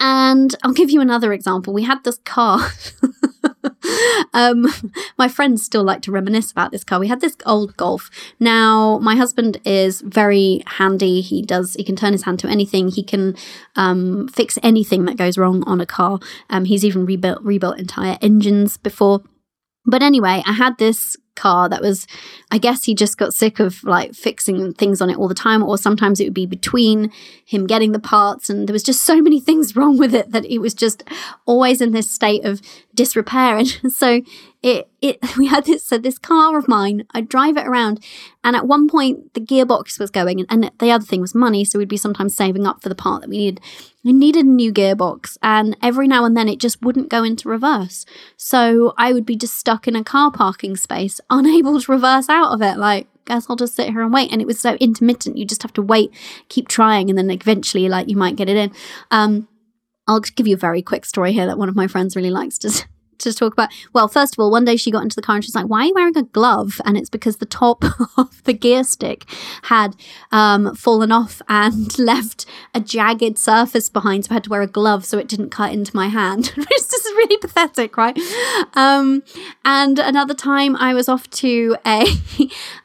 [0.00, 1.72] and I'll give you another example.
[1.72, 2.60] We had this car.
[4.32, 4.66] um,
[5.16, 7.00] my friends still like to reminisce about this car.
[7.00, 8.10] We had this old Golf.
[8.38, 11.20] Now, my husband is very handy.
[11.20, 12.88] He does, he can turn his hand to anything.
[12.88, 13.36] He can
[13.76, 16.20] um, fix anything that goes wrong on a car.
[16.48, 19.22] Um, he's even rebuilt, rebuilt entire engines before.
[19.84, 22.06] But anyway, I had this car that was
[22.50, 25.62] i guess he just got sick of like fixing things on it all the time
[25.62, 27.10] or sometimes it would be between
[27.44, 30.44] him getting the parts and there was just so many things wrong with it that
[30.44, 31.02] it was just
[31.46, 32.60] always in this state of
[32.94, 33.56] disrepair.
[33.56, 34.20] And so
[34.62, 38.04] it it we had this so this car of mine i'd drive it around
[38.42, 41.64] and at one point the gearbox was going and, and the other thing was money
[41.64, 43.60] so we'd be sometimes saving up for the part that we needed
[44.04, 47.48] we needed a new gearbox and every now and then it just wouldn't go into
[47.48, 48.06] reverse.
[48.36, 52.52] So i would be just stuck in a car parking space unable to reverse out
[52.52, 54.32] of it like guess I'll just sit here and wait.
[54.32, 55.36] And it was so intermittent.
[55.36, 56.12] You just have to wait,
[56.48, 58.72] keep trying, and then eventually, like, you might get it in.
[59.10, 59.46] Um,
[60.08, 62.58] I'll give you a very quick story here that one of my friends really likes
[62.58, 62.86] to
[63.18, 63.70] to talk about.
[63.92, 65.80] Well, first of all, one day she got into the car and she's like, "Why
[65.80, 67.84] are you wearing a glove?" And it's because the top
[68.16, 69.24] of the gear stick
[69.64, 69.96] had
[70.32, 74.66] um, fallen off and left a jagged surface behind, so I had to wear a
[74.66, 76.52] glove so it didn't cut into my hand.
[76.56, 78.18] this is really pathetic, right?
[78.74, 79.22] Um,
[79.64, 82.06] and another time, I was off to a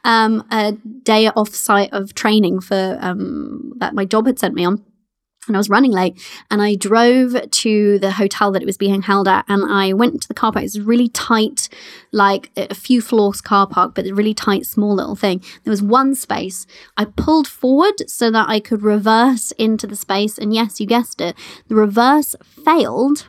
[0.04, 0.72] um, a
[1.02, 4.82] day off site of training for um, that my job had sent me on
[5.46, 6.20] and I was running late
[6.50, 10.22] and I drove to the hotel that it was being held at and I went
[10.22, 10.62] to the car park.
[10.62, 11.68] It was really tight,
[12.12, 15.42] like a few floors car park, but a really tight, small little thing.
[15.64, 16.66] There was one space.
[16.96, 20.38] I pulled forward so that I could reverse into the space.
[20.38, 21.36] And yes, you guessed it,
[21.68, 23.26] the reverse failed.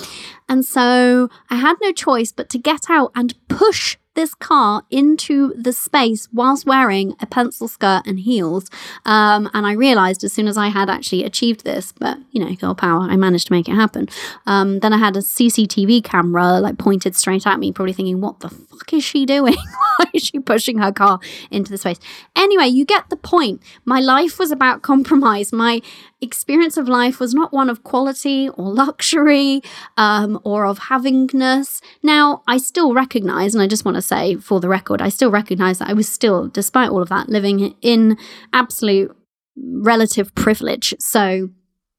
[0.48, 5.54] and so I had no choice but to get out and push this car into
[5.54, 8.68] the space whilst wearing a pencil skirt and heels.
[9.06, 12.54] Um, and I realized as soon as I had actually achieved this, but you know,
[12.54, 14.08] girl power, I managed to make it happen.
[14.46, 18.40] Um, then I had a CCTV camera like pointed straight at me, probably thinking, what
[18.40, 19.54] the fuck is she doing?
[19.96, 21.20] Why is she pushing her car
[21.50, 21.98] into the space?
[22.34, 23.62] Anyway, you get the point.
[23.84, 25.52] My life was about compromise.
[25.52, 25.80] My
[26.20, 29.60] experience of life was not one of quality or luxury
[29.96, 31.80] um, or of havingness.
[32.02, 35.30] Now, I still recognize, and I just want to say for the record, I still
[35.30, 38.16] recognize that I was still, despite all of that, living in
[38.52, 39.14] absolute
[39.56, 40.94] relative privilege.
[40.98, 41.50] So,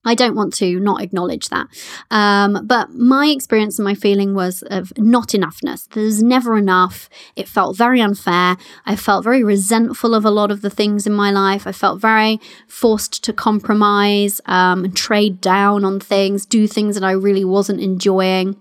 [0.06, 1.68] I don't want to not acknowledge that.
[2.12, 5.88] Um, but my experience and my feeling was of not enoughness.
[5.90, 7.10] There's never enough.
[7.36, 8.58] It felt very unfair.
[8.86, 11.66] I felt very resentful of a lot of the things in my life.
[11.66, 17.04] I felt very forced to compromise um, and trade down on things, do things that
[17.04, 18.58] I really wasn't enjoying.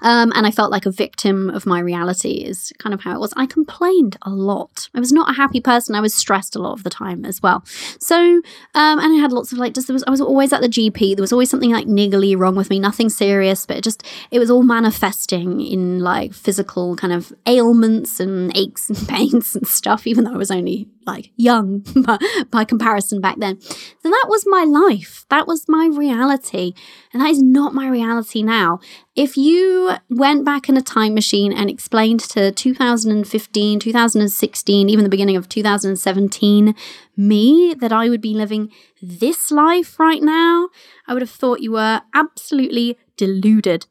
[0.00, 3.20] Um, and I felt like a victim of my reality, is kind of how it
[3.20, 3.32] was.
[3.36, 4.88] I complained a lot.
[4.94, 5.94] I was not a happy person.
[5.94, 7.64] I was stressed a lot of the time as well.
[7.98, 10.60] So, um, and I had lots of like, just there was, I was always at
[10.60, 11.16] the GP.
[11.16, 14.38] There was always something like niggly wrong with me, nothing serious, but it just, it
[14.38, 20.06] was all manifesting in like physical kind of ailments and aches and pains and stuff,
[20.06, 21.84] even though I was only like young
[22.50, 23.60] by comparison back then.
[23.60, 25.26] So that was my life.
[25.28, 26.74] That was my reality.
[27.12, 28.80] And that is not my reality now.
[29.14, 35.10] If you went back in a time machine and explained to 2015, 2016, even the
[35.10, 36.74] beginning of 2017,
[37.16, 38.72] me that I would be living
[39.02, 40.68] this life right now,
[41.06, 43.86] I would have thought you were absolutely deluded.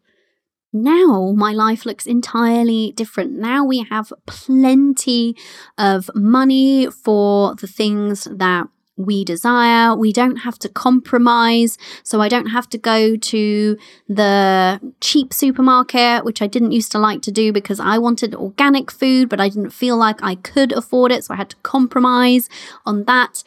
[0.74, 3.34] Now my life looks entirely different.
[3.34, 5.36] Now we have plenty
[5.78, 8.68] of money for the things that
[8.98, 9.96] we desire.
[9.96, 11.78] We don't have to compromise.
[12.04, 17.00] So I don't have to go to the cheap supermarket, which I didn't used to
[17.00, 20.72] like to do because I wanted organic food, but I didn't feel like I could
[20.72, 21.24] afford it.
[21.24, 22.48] So I had to compromise
[22.86, 23.44] on that.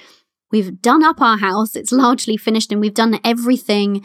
[0.50, 1.74] We've done up our house.
[1.74, 4.04] It's largely finished and we've done everything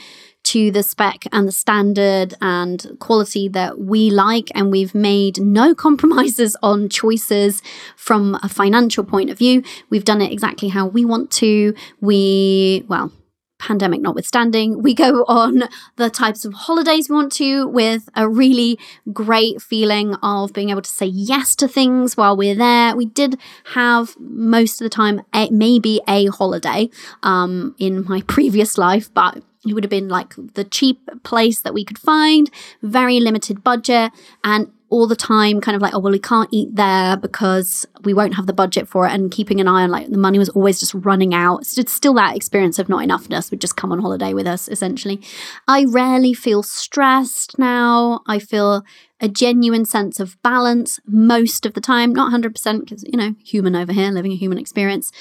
[0.50, 4.50] to the spec and the standard and quality that we like.
[4.56, 7.62] And we've made no compromises on choices
[7.95, 9.64] from a financial point of view.
[9.91, 11.76] We've done it exactly how we want to.
[12.02, 13.12] We, well,
[13.60, 15.66] pandemic notwithstanding, we go on
[15.97, 18.80] the types of holidays we want to with a really
[19.14, 22.95] great feeling of being able to say yes to things while we're there.
[22.95, 23.38] We did
[23.76, 26.89] have most of the time a, maybe a holiday
[27.22, 31.74] um, in my previous life, but it would have been like the cheap place that
[31.74, 32.49] we could find,
[32.82, 34.12] very limited budget,
[34.43, 38.14] and all the time kind of like, oh, well, we can't eat there because we
[38.14, 39.12] won't have the budget for it.
[39.12, 41.66] And keeping an eye on like the money was always just running out.
[41.66, 44.68] So it's still that experience of not enoughness would just come on holiday with us,
[44.68, 45.22] essentially.
[45.68, 48.22] I rarely feel stressed now.
[48.26, 48.84] I feel
[49.22, 53.76] a genuine sense of balance most of the time, not 100% because, you know, human
[53.76, 55.11] over here, living a human experience.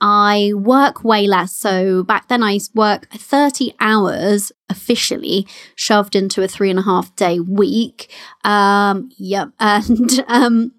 [0.00, 1.52] I work way less.
[1.52, 7.14] So back then I work 30 hours officially shoved into a three and a half
[7.16, 8.12] day week.
[8.44, 9.50] Um, yep.
[9.58, 10.72] And, um,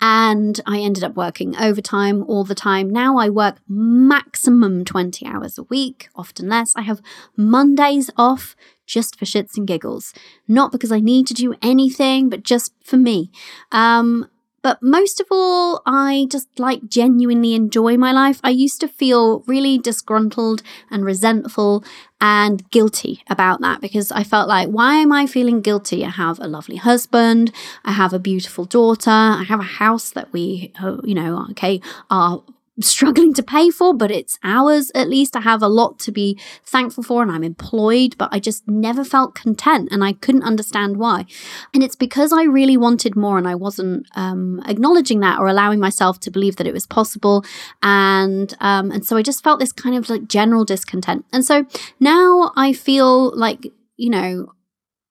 [0.00, 2.90] and I ended up working overtime all the time.
[2.90, 6.74] Now I work maximum 20 hours a week, often less.
[6.76, 7.00] I have
[7.36, 8.54] Mondays off
[8.86, 10.12] just for shits and giggles,
[10.48, 13.30] not because I need to do anything, but just for me.
[13.72, 14.28] Um,
[14.64, 18.40] but most of all, I just like genuinely enjoy my life.
[18.42, 21.84] I used to feel really disgruntled and resentful
[22.18, 26.02] and guilty about that because I felt like, why am I feeling guilty?
[26.02, 27.52] I have a lovely husband,
[27.84, 31.82] I have a beautiful daughter, I have a house that we, uh, you know, okay,
[32.08, 32.42] are
[32.80, 35.36] struggling to pay for, but it's ours at least.
[35.36, 39.04] I have a lot to be thankful for and I'm employed, but I just never
[39.04, 41.26] felt content and I couldn't understand why.
[41.72, 45.78] And it's because I really wanted more and I wasn't um, acknowledging that or allowing
[45.78, 47.44] myself to believe that it was possible.
[47.82, 51.24] And um, and so I just felt this kind of like general discontent.
[51.32, 51.66] And so
[52.00, 53.66] now I feel like,
[53.96, 54.52] you know,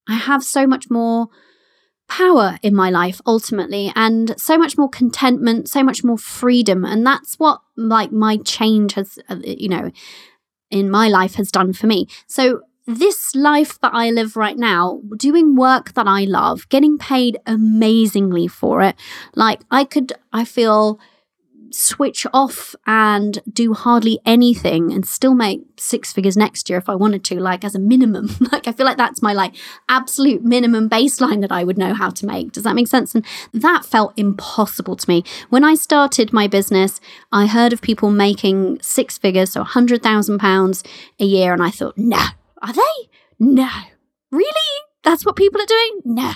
[0.08, 1.30] I have so much more
[2.18, 7.06] power in my life ultimately and so much more contentment so much more freedom and
[7.06, 9.90] that's what like my change has uh, you know
[10.74, 12.08] in my life has done for me.
[12.28, 17.38] So this life that I live right now, doing work that I love, getting paid
[17.46, 18.96] amazingly for it,
[19.36, 21.00] like I could, I feel
[21.74, 26.96] switch off and do hardly anything and still make six figures next year if I
[26.96, 28.30] wanted to, like as a minimum.
[28.52, 29.56] like I feel like that's my like
[29.90, 32.52] absolute minimum baseline that I would know how to make.
[32.52, 33.16] Does that make sense?
[33.16, 35.24] And that felt impossible to me.
[35.50, 37.00] When I started my business,
[37.32, 40.84] I heard of people making six figures, so a hundred thousand pounds
[41.20, 42.24] a year, and I thought, no,
[42.62, 43.10] are they?
[43.40, 43.70] No.
[44.32, 44.74] Really?
[45.04, 46.02] That's what people are doing?
[46.06, 46.34] No.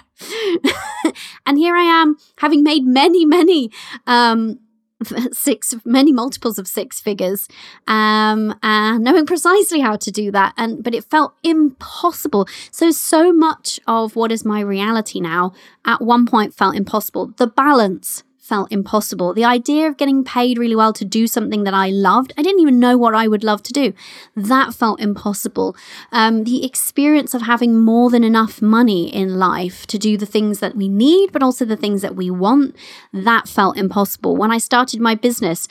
[1.45, 3.71] and here I am, having made many, many
[4.05, 4.59] um,
[5.31, 7.47] six many multiples of six figures
[7.87, 12.47] um and knowing precisely how to do that and but it felt impossible.
[12.71, 15.53] So so much of what is my reality now
[15.85, 17.27] at one point felt impossible.
[17.37, 19.33] The balance felt impossible.
[19.33, 22.61] The idea of getting paid really well to do something that I loved, I didn't
[22.61, 23.93] even know what I would love to do.
[24.35, 25.75] That felt impossible.
[26.11, 30.59] Um, the experience of having more than enough money in life to do the things
[30.59, 32.75] that we need, but also the things that we want,
[33.11, 34.35] that felt impossible.
[34.37, 35.67] When I started my business,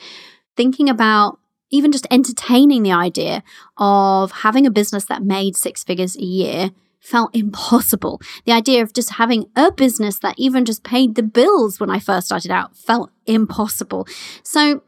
[0.56, 1.38] thinking about
[1.70, 3.42] even just entertaining the idea
[3.76, 6.70] of having a business that made six figures a year
[7.06, 8.20] felt impossible.
[8.44, 11.98] The idea of just having a business that even just paid the bills when I
[11.98, 14.06] first started out felt impossible.
[14.42, 14.82] So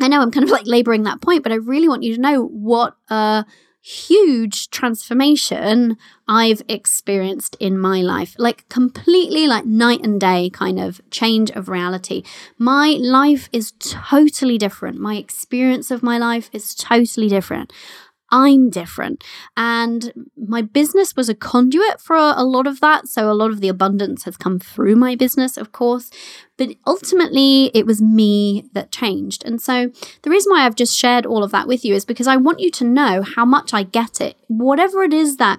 [0.00, 2.20] I know I'm kind of like laboring that point, but I really want you to
[2.20, 3.46] know what a
[3.80, 5.96] huge transformation
[6.26, 8.34] I've experienced in my life.
[8.36, 12.24] Like completely like night and day kind of change of reality.
[12.58, 14.98] My life is totally different.
[14.98, 17.72] My experience of my life is totally different.
[18.36, 19.24] I'm different.
[19.56, 23.08] And my business was a conduit for a, lot of that.
[23.08, 26.10] So a lot of the abundance has come through my business, of course.
[26.58, 29.42] But ultimately, it was me that changed.
[29.46, 32.26] And so the reason why I've just shared all of that with you is because
[32.26, 34.36] I want you to know how much I get it.
[34.48, 35.58] Whatever it is that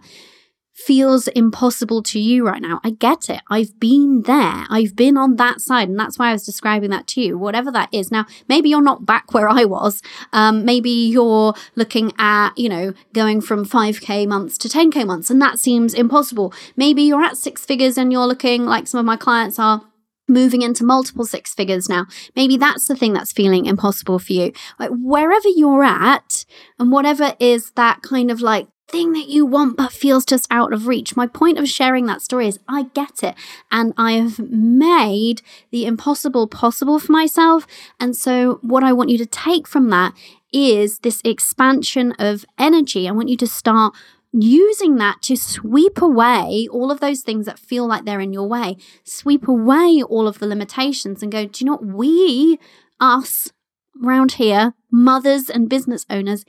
[0.77, 2.79] feels impossible to you right now.
[2.83, 3.41] I get it.
[3.49, 4.63] I've been there.
[4.69, 5.89] I've been on that side.
[5.89, 8.11] And that's why I was describing that to you, whatever that is.
[8.11, 10.03] Now, maybe you're not back where I was.
[10.31, 15.41] Um, maybe you're looking at, you know, going from 5K months to 10K months, and
[15.41, 16.53] that seems impossible.
[16.75, 19.81] Maybe you're at six figures and you're looking like some of my clients are
[20.27, 22.05] moving into multiple six figures now.
[22.35, 24.51] Maybe that's the thing that's feeling impossible for you.
[24.77, 26.45] Like wherever you're at
[26.77, 30.73] and whatever is that kind of like thing that you want but feels just out
[30.73, 31.15] of reach.
[31.15, 33.35] My point of sharing that story is I get it
[33.71, 37.67] and I have made the impossible possible for myself.
[37.99, 40.13] And so, what I want you to take from that
[40.53, 43.07] is this expansion of energy.
[43.07, 43.93] I want you to start
[44.31, 48.47] using that to sweep away all of those things that feel like they're in your
[48.47, 51.85] way, sweep away all of the limitations and go, do you know what?
[51.85, 52.59] We,
[52.99, 53.51] us,
[54.03, 56.45] around here, mothers and business owners,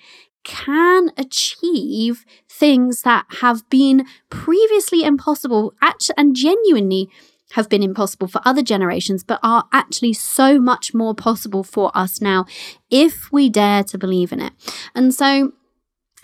[0.48, 5.74] can achieve things that have been previously impossible
[6.16, 7.10] and genuinely
[7.52, 12.20] have been impossible for other generations, but are actually so much more possible for us
[12.20, 12.46] now
[12.90, 14.52] if we dare to believe in it.
[14.94, 15.52] And so,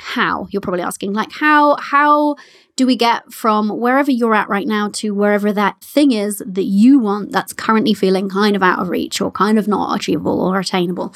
[0.01, 2.35] how you're probably asking like how how
[2.75, 6.65] do we get from wherever you're at right now to wherever that thing is that
[6.65, 10.41] you want that's currently feeling kind of out of reach or kind of not achievable
[10.41, 11.15] or attainable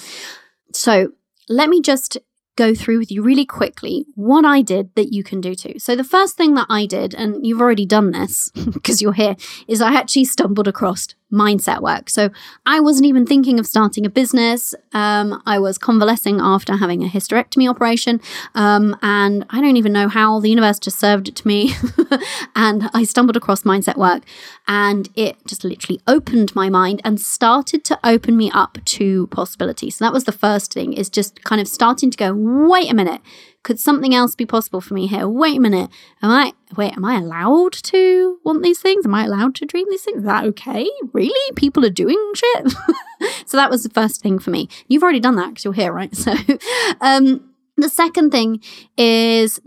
[0.72, 1.10] so
[1.48, 2.16] let me just
[2.58, 5.78] go through with you really quickly what I did that you can do too.
[5.78, 9.36] So, the first thing that I did, and you've already done this because you're here,
[9.68, 12.08] is I actually stumbled across mindset work.
[12.08, 12.30] So
[12.64, 14.74] I wasn't even thinking of starting a business.
[14.92, 18.20] Um, I was convalescing after having a hysterectomy operation.
[18.54, 21.74] Um, and I don't even know how the universe just served it to me.
[22.56, 24.22] and I stumbled across mindset work
[24.66, 29.96] and it just literally opened my mind and started to open me up to possibilities.
[29.96, 32.94] So that was the first thing is just kind of starting to go, wait a
[32.94, 33.20] minute
[33.62, 35.28] could something else be possible for me here?
[35.28, 35.90] Wait a minute.
[36.22, 39.04] Am I wait, am I allowed to want these things?
[39.04, 40.18] Am I allowed to dream these things?
[40.18, 40.88] Is that okay?
[41.12, 41.52] Really?
[41.54, 42.72] People are doing shit?
[43.46, 44.68] so that was the first thing for me.
[44.86, 46.14] You've already done that because you're here, right?
[46.16, 46.34] So
[47.00, 48.60] um, the second thing
[48.96, 49.60] is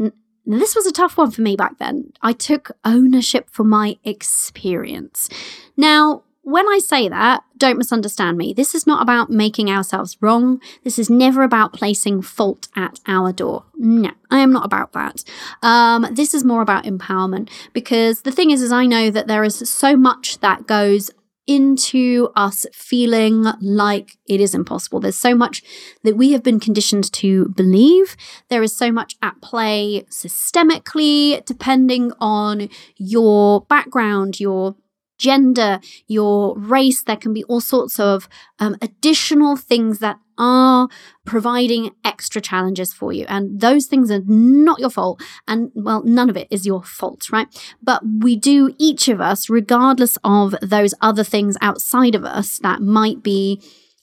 [0.46, 2.12] this was a tough one for me back then.
[2.22, 5.30] I took ownership for my experience.
[5.78, 8.54] Now, when I say that, don't misunderstand me.
[8.54, 10.60] This is not about making ourselves wrong.
[10.84, 13.66] This is never about placing fault at our door.
[13.78, 15.24] No, I am not about that.
[15.62, 19.44] Um, this is more about empowerment because the thing is, is I know that there
[19.44, 21.12] is so much that goes
[21.48, 25.00] into us feeling like it is impossible.
[25.00, 25.64] There's so much
[26.04, 28.16] that we have been conditioned to believe.
[28.50, 34.76] There is so much at play systemically, depending on your background, your
[35.22, 37.04] gender, your race.
[37.04, 38.28] There can be all sorts of
[38.60, 40.90] um, additional things that are
[41.24, 43.26] providing extra challenges for you.
[43.30, 45.22] And those things are not your fault.
[45.48, 47.48] And well, none of it is your fault, right?
[47.84, 52.82] But we do, each of us, regardless of those other things outside of us that
[52.82, 53.62] might be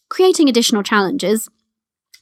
[0.08, 1.48] creating additional challenges,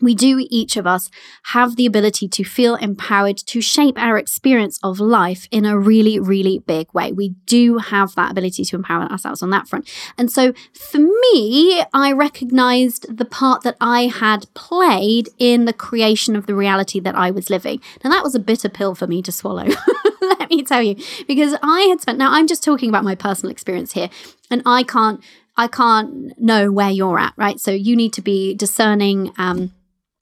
[0.01, 1.11] we do each of us
[1.45, 6.19] have the ability to feel empowered to shape our experience of life in a really,
[6.19, 7.13] really big way.
[7.13, 9.89] We do have that ability to empower ourselves on that front.
[10.19, 16.37] And so for me, I recognized the part that I had played in the creation
[16.37, 17.81] of the reality that I was living.
[18.03, 19.67] Now, that was a bitter pill for me to swallow.
[20.21, 23.51] Let me tell you, because I had spent, now I'm just talking about my personal
[23.51, 24.11] experience here,
[24.51, 25.23] and I can't.
[25.59, 27.59] I can't know where you're at, right?
[27.59, 29.73] So you need to be discerning um,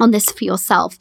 [0.00, 0.96] on this for yourself.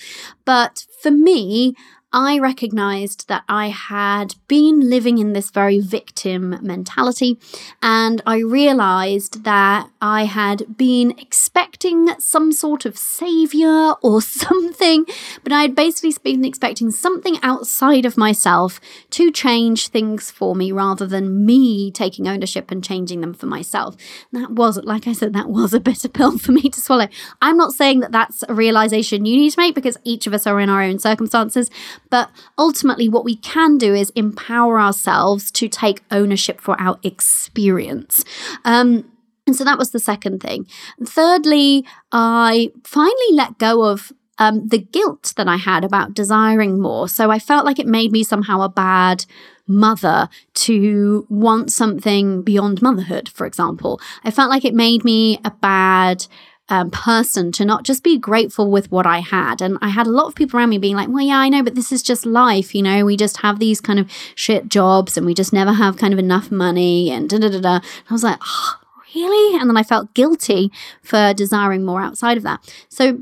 [0.46, 1.76] But for me,
[2.14, 7.39] I recognized that I had been living in this very victim mentality,
[7.82, 15.05] and I realized that I had been expecting some sort of savior or something,
[15.43, 18.80] but I had basically been expecting something outside of myself
[19.11, 23.95] to change things for me rather than me taking ownership and changing them for myself.
[24.32, 27.07] And that was, like I said, that was a bitter pill for me to swallow.
[27.41, 30.45] I'm not saying that that's a realization you need to make because each of us
[30.45, 31.72] are in our own circumstances.
[32.10, 38.24] But ultimately, what we can do is empower ourselves to take ownership for our experience.
[38.66, 39.12] Um,
[39.45, 40.68] and so that was the second thing.
[41.04, 47.08] Thirdly, I finally let go of um, the guilt that I had about desiring more.
[47.08, 49.26] So I felt like it made me somehow a bad
[49.68, 54.01] mother to want something beyond motherhood, for example.
[54.24, 56.26] I felt like it made me a bad
[56.70, 59.61] um, person to not just be grateful with what I had.
[59.61, 61.64] And I had a lot of people around me being like, well, yeah, I know,
[61.64, 62.74] but this is just life.
[62.74, 65.97] You know, we just have these kind of shit jobs and we just never have
[65.97, 67.80] kind of enough money and da da da da.
[68.09, 68.76] I was like, oh,
[69.14, 69.59] really?
[69.59, 72.74] And then I felt guilty for desiring more outside of that.
[72.89, 73.20] So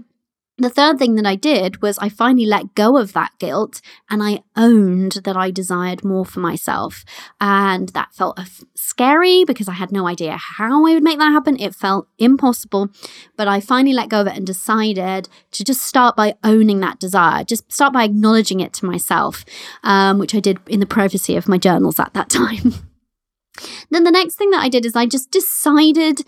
[0.58, 4.22] the third thing that I did was I finally let go of that guilt and
[4.22, 7.04] I owned that I desired more for myself.
[7.40, 8.40] And that felt
[8.76, 11.60] scary because I had no idea how I would make that happen.
[11.60, 12.90] It felt impossible.
[13.38, 17.00] But I finally let go of it and decided to just start by owning that
[17.00, 19.44] desire, just start by acknowledging it to myself,
[19.84, 22.74] um, which I did in the privacy of my journals at that time.
[23.90, 26.22] Then the next thing that I did is I just decided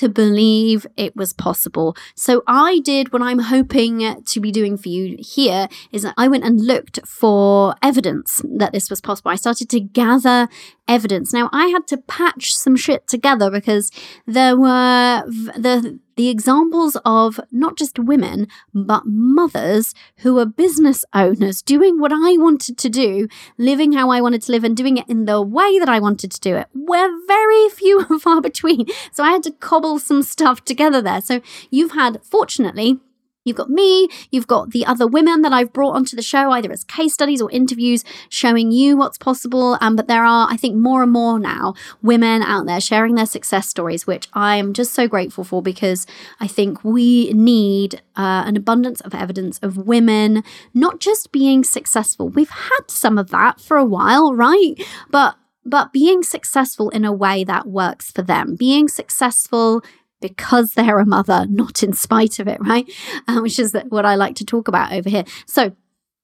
[0.00, 1.94] to believe it was possible.
[2.14, 6.26] So I did what I'm hoping to be doing for you here is that I
[6.26, 9.30] went and looked for evidence that this was possible.
[9.30, 10.48] I started to gather
[10.88, 11.34] evidence.
[11.34, 13.90] Now I had to patch some shit together because
[14.26, 21.62] there were the the examples of not just women, but mothers who were business owners
[21.62, 23.26] doing what I wanted to do,
[23.56, 26.30] living how I wanted to live, and doing it in the way that I wanted
[26.32, 28.84] to do it were very few and far between.
[29.12, 31.20] So I had to cobble some stuff together there.
[31.20, 33.00] So you've had, fortunately,
[33.42, 36.70] You've got me, you've got the other women that I've brought onto the show, either
[36.70, 39.78] as case studies or interviews showing you what's possible.
[39.80, 41.72] Um, but there are, I think, more and more now
[42.02, 46.06] women out there sharing their success stories, which I'm just so grateful for because
[46.38, 52.28] I think we need uh, an abundance of evidence of women not just being successful.
[52.28, 54.74] We've had some of that for a while, right?
[55.10, 59.82] But but being successful in a way that works for them, being successful
[60.20, 62.90] because they're a mother, not in spite of it, right?
[63.26, 65.24] Um, which is what I like to talk about over here.
[65.46, 65.74] So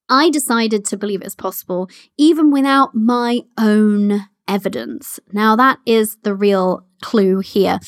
[0.09, 5.19] I decided to believe it's possible even without my own evidence.
[5.33, 7.79] Now, that is the real clue here.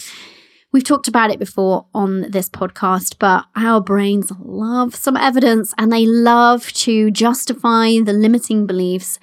[0.71, 5.91] We've talked about it before on this podcast, but our brains love some evidence and
[5.91, 9.19] they love to justify the limiting beliefs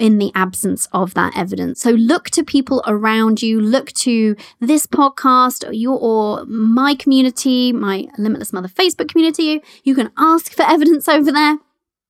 [0.00, 1.80] in the absence of that evidence.
[1.80, 7.72] So look to people around you, look to this podcast or your or my community,
[7.72, 9.62] my Limitless Mother Facebook community.
[9.84, 11.58] You can ask for evidence over there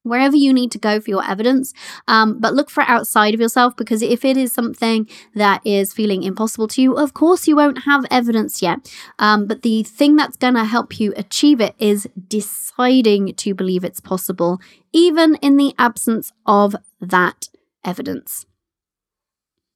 [0.08, 1.72] wherever you need to go for your evidence.
[2.06, 5.92] Um, but look for it outside of yourself because if it is something that is
[5.92, 8.92] feeling impossible to you, of course you won't have evidence yet.
[9.18, 13.84] Um, but the thing that's going to help you achieve it is deciding to believe
[13.84, 14.60] it's possible,
[14.92, 17.48] even in the absence of that
[17.84, 18.46] evidence.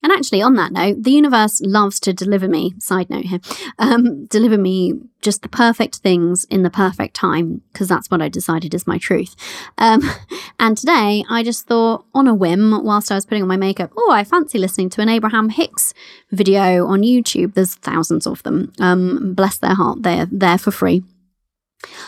[0.02, 3.40] And actually, on that note, the universe loves to deliver me, side note here,
[3.78, 8.28] um, deliver me just the perfect things in the perfect time, because that's what I
[8.28, 9.36] decided is my truth.
[9.78, 10.02] Um,
[10.58, 13.92] and today, I just thought on a whim, whilst I was putting on my makeup,
[13.96, 15.94] oh, I fancy listening to an Abraham Hicks
[16.32, 17.54] video on YouTube.
[17.54, 18.72] There's thousands of them.
[18.80, 21.04] Um, bless their heart, they're there for free.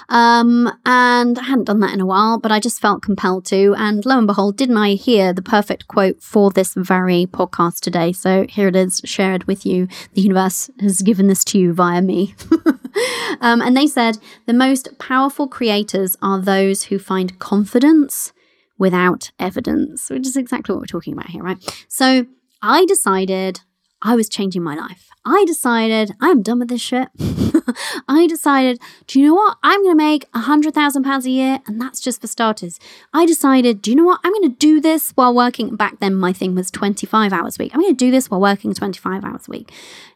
[0.08, 3.74] Um, and I hadn't done that in a while, but I just felt compelled to.
[3.76, 8.12] And lo and behold, didn't I hear the perfect quote for this very podcast today?
[8.12, 9.88] So here it is, shared with you.
[10.14, 12.34] The universe has given this to you via me.
[13.40, 18.32] um, and they said the most powerful creators are those who find confidence
[18.78, 21.84] without evidence, which is exactly what we're talking about here, right?
[21.88, 22.26] So
[22.60, 23.60] I decided
[24.04, 25.08] I was changing my life.
[25.24, 27.08] I decided I'm done with this shit.
[28.08, 29.56] I decided, do you know what?
[29.62, 32.78] I'm going to make a hundred thousand pounds a year, and that's just for starters.
[33.14, 34.20] I decided, do you know what?
[34.22, 35.74] I'm going to do this while working.
[35.74, 37.74] Back then, my thing was 25 hours a week.
[37.74, 39.72] I'm going to do this while working 25 hours a week.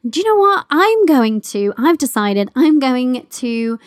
[0.07, 0.67] Do you know what?
[0.69, 3.79] I'm going to, I've decided I'm going to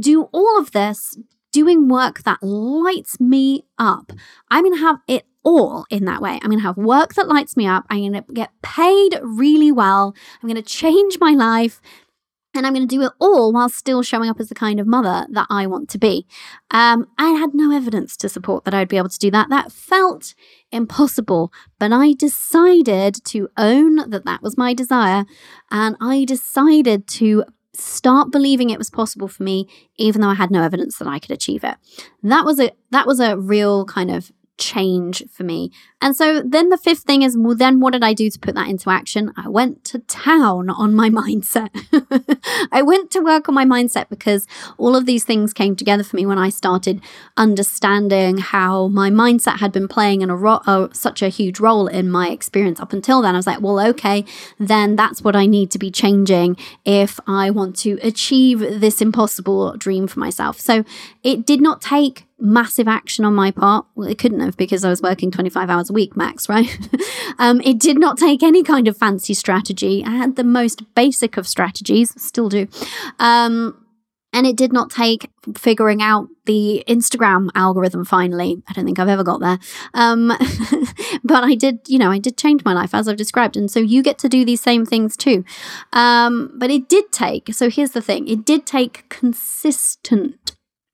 [0.00, 1.16] do all of this
[1.52, 4.10] doing work that lights me up.
[4.50, 6.32] I'm going to have it all in that way.
[6.42, 7.86] I'm going to have work that lights me up.
[7.88, 10.12] I'm going to get paid really well.
[10.42, 11.80] I'm going to change my life.
[12.52, 14.86] And I'm going to do it all while still showing up as the kind of
[14.86, 16.26] mother that I want to be.
[16.70, 19.50] Um, I had no evidence to support that I'd be able to do that.
[19.50, 20.34] That felt
[20.72, 21.52] impossible.
[21.78, 25.26] But I decided to own that that was my desire.
[25.70, 27.44] And I decided to
[27.74, 29.68] start believing it was possible for me
[29.98, 31.76] even though I had no evidence that I could achieve it.
[32.22, 35.70] That was a that was a real kind of change for me.
[36.00, 38.54] And so then the fifth thing is, well, then what did I do to put
[38.54, 39.32] that into action?
[39.36, 41.70] I went to town on my mindset.
[42.72, 44.46] I went to work on my mindset because
[44.78, 47.00] all of these things came together for me when I started
[47.36, 51.86] understanding how my mindset had been playing in a ro- uh, such a huge role
[51.86, 53.34] in my experience up until then.
[53.34, 54.24] I was like, well, okay,
[54.58, 59.76] then that's what I need to be changing if I want to achieve this impossible
[59.76, 60.60] dream for myself.
[60.60, 60.84] So
[61.26, 63.84] it did not take massive action on my part.
[63.96, 66.70] Well, it couldn't have because I was working 25 hours a week max, right?
[67.40, 70.04] um, it did not take any kind of fancy strategy.
[70.06, 72.68] I had the most basic of strategies, still do.
[73.18, 73.84] Um,
[74.32, 78.62] and it did not take figuring out the Instagram algorithm finally.
[78.68, 79.58] I don't think I've ever got there.
[79.94, 80.28] Um,
[81.24, 83.56] but I did, you know, I did change my life as I've described.
[83.56, 85.44] And so you get to do these same things too.
[85.92, 90.45] Um, but it did take, so here's the thing it did take consistent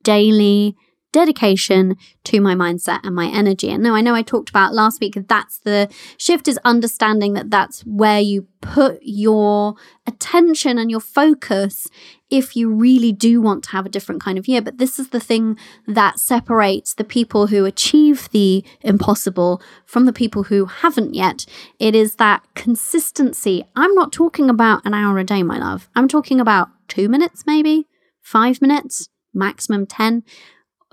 [0.02, 0.76] daily
[1.12, 3.70] dedication to my mindset and my energy.
[3.70, 7.50] And now I know I talked about last week that's the shift is understanding that
[7.50, 9.74] that's where you put your
[10.06, 11.86] attention and your focus
[12.30, 14.62] if you really do want to have a different kind of year.
[14.62, 20.12] But this is the thing that separates the people who achieve the impossible from the
[20.14, 21.44] people who haven't yet.
[21.78, 23.64] It is that consistency.
[23.76, 25.90] I'm not talking about an hour a day, my love.
[25.94, 27.86] I'm talking about two minutes, maybe
[28.22, 30.22] five minutes, maximum 10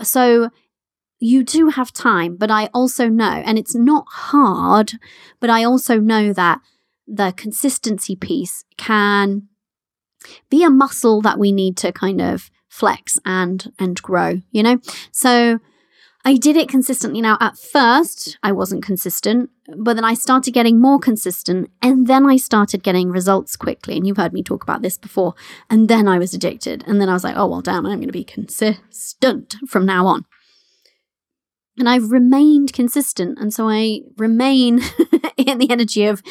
[0.01, 0.49] so
[1.19, 4.93] you do have time, but I also know, and it's not hard,
[5.39, 6.61] but I also know that
[7.05, 9.47] the consistency piece can
[10.49, 14.79] be a muscle that we need to kind of flex and and grow, you know?
[15.11, 15.59] So
[16.25, 17.21] I did it consistently.
[17.21, 22.29] Now, at first, I wasn't consistent, but then I started getting more consistent, and then
[22.29, 23.95] I started getting results quickly.
[23.95, 25.33] And you've heard me talk about this before.
[25.69, 26.83] And then I was addicted.
[26.85, 30.07] And then I was like, oh, well, damn, I'm going to be consistent from now
[30.07, 30.25] on.
[31.79, 33.39] And I've remained consistent.
[33.39, 34.81] And so I remain
[35.37, 36.21] in the energy of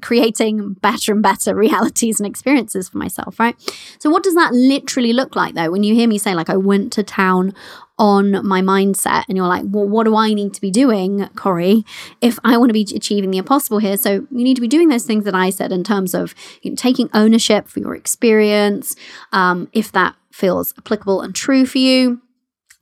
[0.00, 3.54] creating better and better realities and experiences for myself, right?
[3.98, 5.70] So, what does that literally look like, though?
[5.70, 7.54] When you hear me say, like, I went to town
[7.98, 11.84] on my mindset and you're like, well, what do I need to be doing, Cori,
[12.20, 13.96] if I want to be achieving the impossible here?
[13.96, 16.70] So you need to be doing those things that I said in terms of you
[16.70, 18.94] know, taking ownership for your experience,
[19.32, 22.22] um, if that feels applicable and true for you.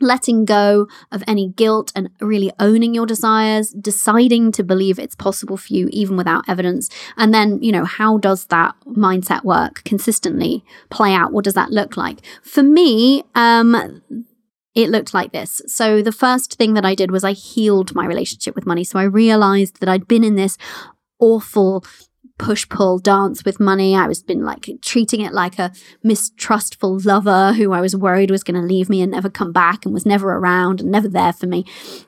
[0.00, 5.56] Letting go of any guilt and really owning your desires, deciding to believe it's possible
[5.56, 6.90] for you even without evidence.
[7.16, 11.32] And then, you know, how does that mindset work consistently play out?
[11.32, 12.20] What does that look like?
[12.42, 14.02] For me, um,
[14.74, 15.62] it looked like this.
[15.66, 18.84] So, the first thing that I did was I healed my relationship with money.
[18.84, 20.58] So, I realized that I'd been in this
[21.18, 21.82] awful
[22.38, 23.96] push pull dance with money.
[23.96, 25.72] I was been like treating it like a
[26.02, 29.84] mistrustful lover who I was worried was going to leave me and never come back
[29.84, 31.64] and was never around and never there for me.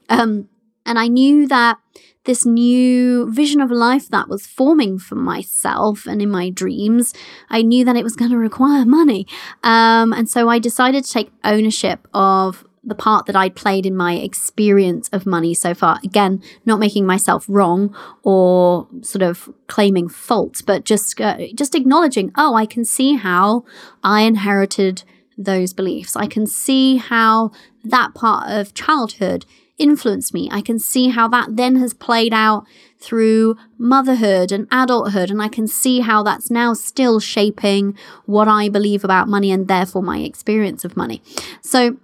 [0.09, 0.49] Um,
[0.85, 1.79] and I knew that
[2.25, 7.15] this new vision of life that was forming for myself and in my dreams,
[7.49, 9.27] I knew that it was going to require money.
[9.63, 13.97] Um, and so I decided to take ownership of the part that I'd played in
[13.97, 15.99] my experience of money so far.
[16.05, 22.33] Again, not making myself wrong or sort of claiming fault, but just uh, just acknowledging,
[22.37, 23.65] oh, I can see how
[24.03, 25.05] I inherited
[25.37, 26.17] those beliefs.
[26.17, 27.53] I can see how
[27.85, 29.47] that part of childhood
[29.79, 30.49] influenced me.
[30.51, 32.67] I can see how that then has played out
[32.99, 35.31] through motherhood and adulthood.
[35.31, 39.69] And I can see how that's now still shaping what I believe about money and
[39.69, 41.23] therefore my experience of money.
[41.63, 41.97] So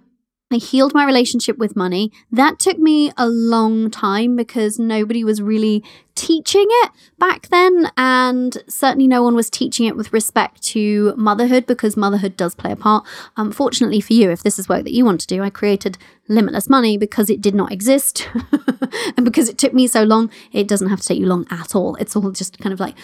[0.55, 2.13] I healed my relationship with money.
[2.31, 5.83] That took me a long time because nobody was really
[6.15, 7.91] teaching it back then.
[7.97, 12.71] And certainly no one was teaching it with respect to motherhood because motherhood does play
[12.71, 13.05] a part.
[13.35, 15.97] Unfortunately for you, if this is work that you want to do, I created
[16.29, 18.29] Limitless Money because it did not exist.
[19.17, 21.75] and because it took me so long, it doesn't have to take you long at
[21.75, 21.95] all.
[21.95, 22.95] It's all just kind of like,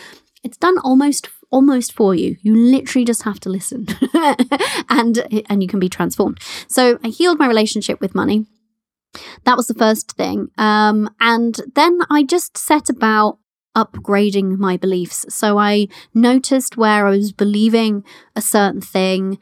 [0.41, 2.38] it's done almost almost for you.
[2.41, 3.88] You literally just have to listen
[4.89, 6.39] and and you can be transformed.
[6.68, 8.45] So I healed my relationship with money.
[9.43, 10.47] That was the first thing.
[10.58, 13.39] Um, and then I just set about
[13.76, 15.26] upgrading my beliefs.
[15.30, 18.04] So I noticed where I was believing
[18.36, 19.38] a certain thing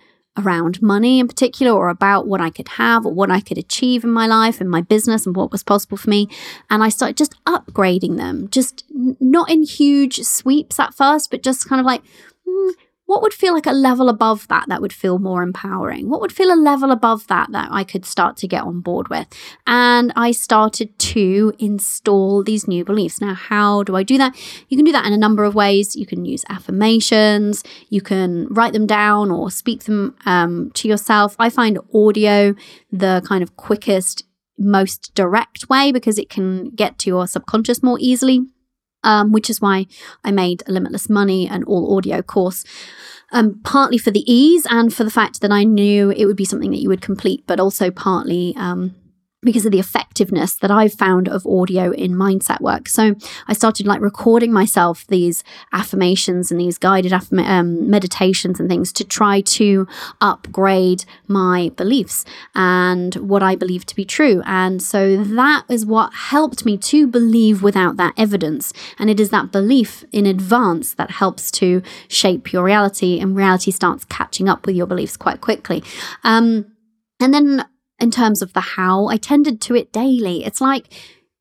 [0.45, 4.03] around money in particular or about what I could have or what I could achieve
[4.03, 6.27] in my life and my business and what was possible for me.
[6.69, 11.67] And I started just upgrading them, just not in huge sweeps at first, but just
[11.67, 12.01] kind of like,
[13.09, 16.11] what would feel like a level above that that would feel more empowering?
[16.11, 19.07] What would feel a level above that that I could start to get on board
[19.07, 19.25] with?
[19.65, 23.19] And I started to install these new beliefs.
[23.19, 24.35] Now, how do I do that?
[24.67, 25.95] You can do that in a number of ways.
[25.95, 31.35] You can use affirmations, you can write them down or speak them um, to yourself.
[31.39, 32.53] I find audio
[32.91, 34.23] the kind of quickest,
[34.59, 38.45] most direct way because it can get to your subconscious more easily
[39.03, 39.87] um, which is why
[40.23, 42.63] I made a Limitless Money and all audio course.
[43.31, 46.45] Um, partly for the ease and for the fact that I knew it would be
[46.45, 48.95] something that you would complete, but also partly um,
[49.41, 52.89] because of the effectiveness that I've found of audio in mindset work.
[52.89, 53.15] So
[53.47, 58.91] I started like recording myself these affirmations and these guided affirm- um, meditations and things
[58.93, 59.87] to try to
[60.19, 64.41] upgrade my beliefs and what I believe to be true.
[64.45, 68.73] And so that is what helped me to believe without that evidence.
[68.97, 73.71] And it is that belief in advance that helps to shape your reality, and reality
[73.71, 75.83] starts catching up with your beliefs quite quickly.
[76.23, 76.65] Um,
[77.19, 77.65] and then
[77.99, 80.43] in terms of the how, I tended to it daily.
[80.43, 80.93] It's like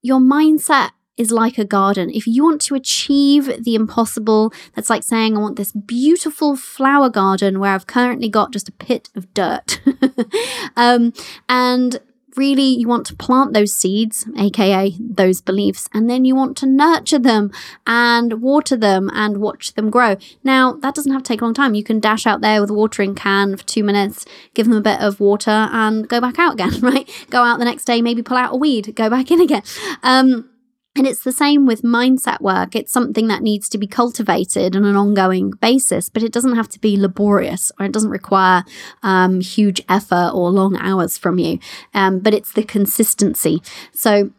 [0.03, 2.11] your mindset is like a garden.
[2.11, 7.11] If you want to achieve the impossible, that's like saying, I want this beautiful flower
[7.11, 9.81] garden where I've currently got just a pit of dirt.
[10.77, 11.13] um,
[11.49, 12.01] and
[12.39, 16.67] really you want to plant those seeds, aka those beliefs, and then you want to
[16.67, 17.51] nurture them
[17.87, 20.17] and water them and watch them grow.
[20.45, 21.75] Now, that doesn't have to take a long time.
[21.75, 24.25] You can dash out there with a watering can for two minutes,
[24.55, 27.09] give them a bit of water, and go back out again, right?
[27.31, 29.63] Go out the next day, maybe pull out a weed, go back in again.
[30.03, 30.49] Um,
[30.99, 32.75] and it's the same with mindset work.
[32.75, 36.69] It's something that needs to be cultivated on an ongoing basis, but it doesn't have
[36.71, 38.65] to be laborious or it doesn't require
[39.05, 41.61] um, huge effort or long hours from you.
[41.95, 43.63] Um, but it's the consistency.
[43.93, 44.33] So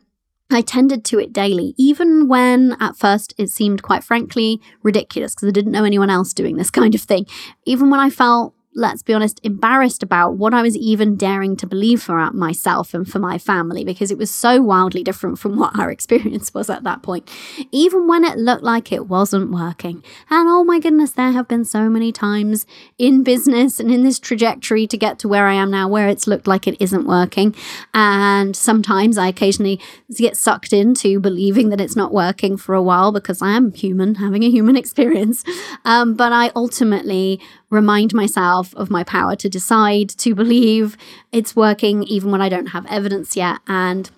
[0.52, 5.48] I tended to it daily, even when at first it seemed quite frankly ridiculous because
[5.48, 7.26] I didn't know anyone else doing this kind of thing.
[7.66, 11.68] Even when I felt let's be honest, embarrassed about what I was even daring to
[11.68, 15.78] believe for myself and for my family because it was so wildly different from what
[15.78, 17.30] our experience was at that point,
[17.72, 20.04] even when it looked like it wasn't working.
[20.30, 22.66] And oh my goodness, there have been so many times
[22.98, 26.28] in business and in this trajectory to get to where I am now where it's
[26.28, 27.56] looked like it isn't working.
[27.94, 29.80] And sometimes I occasionally
[30.16, 34.16] get sucked into believing that it's not working for a while because I am human,
[34.16, 35.44] having a human experience.
[35.86, 40.98] Um, but I ultimately remind myself of my power to decide, to believe
[41.32, 44.10] it's working even when I don't have evidence yet, and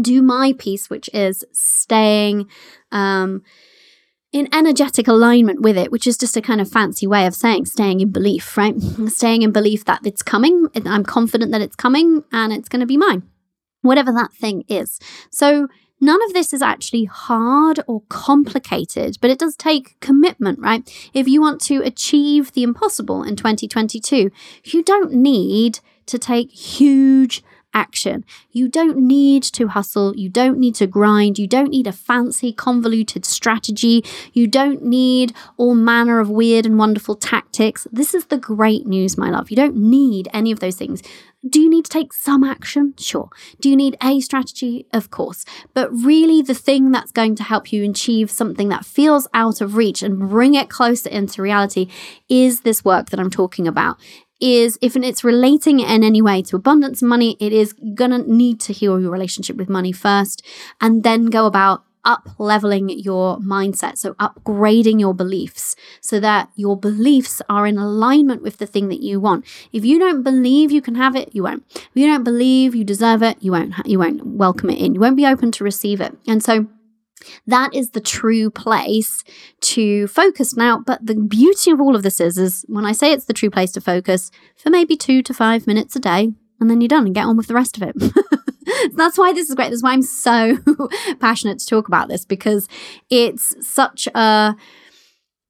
[0.00, 2.48] do my piece, which is staying
[2.90, 3.42] um,
[4.32, 7.66] in energetic alignment with it, which is just a kind of fancy way of saying
[7.66, 8.74] staying in belief, right?
[9.06, 10.66] staying in belief that it's coming.
[10.84, 13.22] I'm confident that it's coming and it's going to be mine,
[13.82, 14.98] whatever that thing is.
[15.30, 15.68] So,
[16.04, 20.86] None of this is actually hard or complicated, but it does take commitment, right?
[21.14, 24.30] If you want to achieve the impossible in 2022,
[24.64, 27.42] you don't need to take huge
[27.74, 28.24] action.
[28.52, 30.16] You don't need to hustle.
[30.16, 31.38] You don't need to grind.
[31.38, 34.04] You don't need a fancy, convoluted strategy.
[34.32, 37.86] You don't need all manner of weird and wonderful tactics.
[37.92, 39.50] This is the great news, my love.
[39.50, 41.02] You don't need any of those things.
[41.46, 42.94] Do you need to take some action?
[42.96, 43.28] Sure.
[43.60, 44.86] Do you need a strategy?
[44.94, 45.44] Of course.
[45.74, 49.76] But really, the thing that's going to help you achieve something that feels out of
[49.76, 51.88] reach and bring it closer into reality
[52.30, 54.00] is this work that I'm talking about
[54.40, 58.72] is if it's relating in any way to abundance money, it is gonna need to
[58.72, 60.42] heal your relationship with money first
[60.80, 63.96] and then go about up leveling your mindset.
[63.98, 69.02] So, upgrading your beliefs so that your beliefs are in alignment with the thing that
[69.02, 69.44] you want.
[69.72, 71.64] If you don't believe you can have it, you won't.
[71.74, 73.74] If you don't believe you deserve it, you won't.
[73.86, 74.94] You won't welcome it in.
[74.94, 76.16] You won't be open to receive it.
[76.26, 76.66] And so,
[77.46, 79.24] that is the true place
[79.60, 80.82] to focus now.
[80.84, 83.50] But the beauty of all of this is, is when I say it's the true
[83.50, 87.06] place to focus for maybe two to five minutes a day, and then you're done
[87.06, 87.96] and get on with the rest of it.
[88.94, 89.70] That's why this is great.
[89.70, 90.58] That's why I'm so
[91.20, 92.68] passionate to talk about this because
[93.10, 94.56] it's such a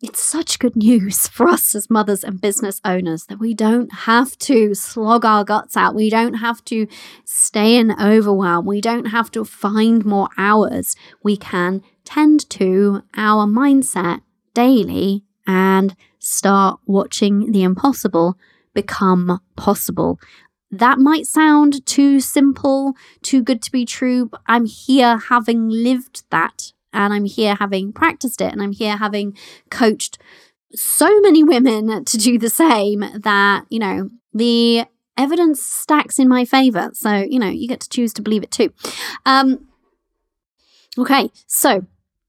[0.04, 4.36] it's such good news for us as mothers and business owners that we don't have
[4.38, 5.94] to slog our guts out.
[5.94, 6.86] We don't have to
[7.24, 8.66] stay in overwhelm.
[8.66, 10.94] We don't have to find more hours.
[11.22, 14.20] We can tend to our mindset
[14.52, 18.36] daily and start watching the impossible
[18.74, 20.18] become possible.
[20.70, 26.24] That might sound too simple, too good to be true, but I'm here having lived
[26.30, 29.36] that and I'm here having practiced it and I'm here having
[29.70, 30.18] coached
[30.74, 34.84] so many women to do the same that, you know, the
[35.16, 36.90] evidence stacks in my favor.
[36.94, 38.72] So, you know, you get to choose to believe it too.
[39.24, 39.68] Um,
[40.98, 41.86] okay, so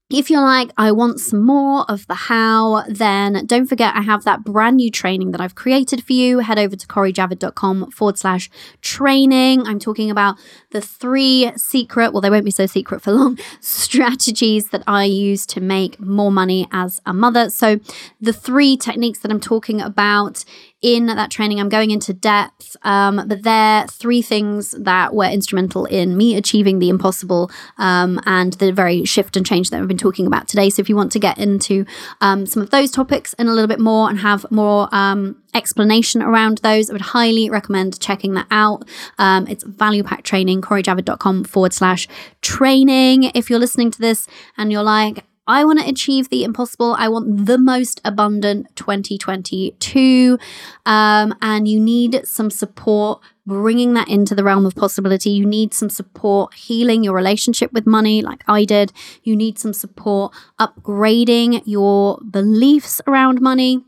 [0.08, 4.22] if you're like, I want some more of the how, then don't forget I have
[4.22, 6.38] that brand new training that I've created for you.
[6.38, 8.48] Head over to corijavid.com forward slash
[8.82, 9.66] training.
[9.66, 10.36] I'm talking about
[10.70, 15.44] the three secret, well, they won't be so secret for long, strategies that I use
[15.46, 17.50] to make more money as a mother.
[17.50, 17.80] So,
[18.20, 20.44] the three techniques that I'm talking about
[20.86, 25.24] in that training, I'm going into depth, um, but there are three things that were
[25.24, 29.88] instrumental in me achieving the impossible um, and the very shift and change that we've
[29.88, 30.70] been talking about today.
[30.70, 31.86] So, if you want to get into
[32.20, 36.22] um, some of those topics and a little bit more and have more um, explanation
[36.22, 38.88] around those, I would highly recommend checking that out.
[39.18, 42.06] Um, it's value pack training, corijavid.com forward slash
[42.42, 43.24] training.
[43.34, 46.94] If you're listening to this and you're like, I want to achieve the impossible.
[46.98, 50.38] I want the most abundant 2022.
[50.84, 55.30] Um, and you need some support bringing that into the realm of possibility.
[55.30, 58.92] You need some support healing your relationship with money, like I did.
[59.22, 63.84] You need some support upgrading your beliefs around money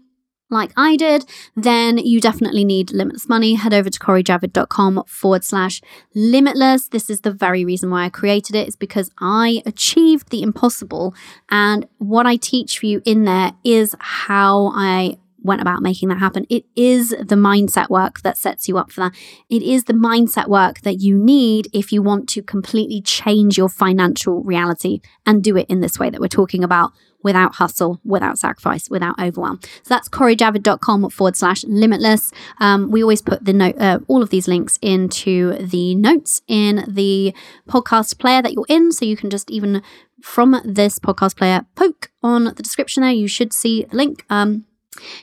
[0.50, 1.24] like I did,
[1.56, 3.54] then you definitely need limitless money.
[3.54, 5.80] Head over to corijavid.com forward slash
[6.14, 6.88] limitless.
[6.88, 11.14] This is the very reason why I created it, is because I achieved the impossible.
[11.50, 15.18] And what I teach for you in there is how I
[15.48, 16.46] went about making that happen.
[16.48, 19.12] It is the mindset work that sets you up for that.
[19.50, 23.68] It is the mindset work that you need if you want to completely change your
[23.68, 26.92] financial reality and do it in this way that we're talking about
[27.22, 29.58] without hustle, without sacrifice, without overwhelm.
[29.62, 32.32] So that's corijavid.com forward slash limitless.
[32.60, 36.84] Um, we always put the note, uh, all of these links into the notes in
[36.86, 37.34] the
[37.68, 38.92] podcast player that you're in.
[38.92, 39.82] So you can just even
[40.22, 43.12] from this podcast player poke on the description there.
[43.12, 44.24] You should see the link.
[44.30, 44.64] Um,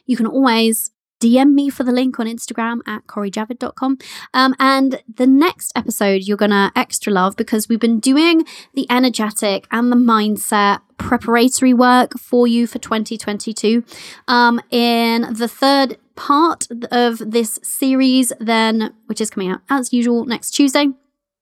[0.05, 3.97] you can always DM me for the link on Instagram at corijavid.com.
[4.33, 8.85] Um, and the next episode, you're going to extra love because we've been doing the
[8.89, 13.83] energetic and the mindset preparatory work for you for 2022.
[14.27, 20.25] Um, in the third part of this series, then, which is coming out as usual
[20.25, 20.87] next Tuesday,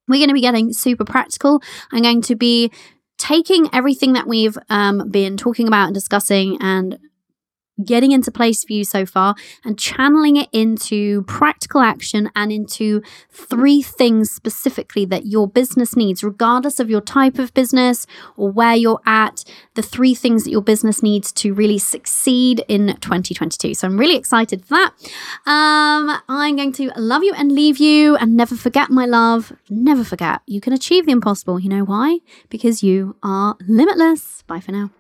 [0.07, 1.61] we're going to be getting super practical.
[1.91, 2.71] I'm going to be
[3.17, 6.99] taking everything that we've um, been talking about and discussing and
[7.84, 13.01] getting into place for you so far and channeling it into practical action and into
[13.32, 18.05] three things specifically that your business needs, regardless of your type of business
[18.38, 19.43] or where you're at,
[19.74, 23.74] the three things that your business needs to really succeed in 2022.
[23.74, 24.93] So I'm really excited for that.
[25.45, 29.53] Um, I'm going to love you and leave you and never forget my love.
[29.69, 31.59] Never forget you can achieve the impossible.
[31.59, 32.19] You know why?
[32.49, 34.43] Because you are limitless.
[34.43, 34.91] Bye for now.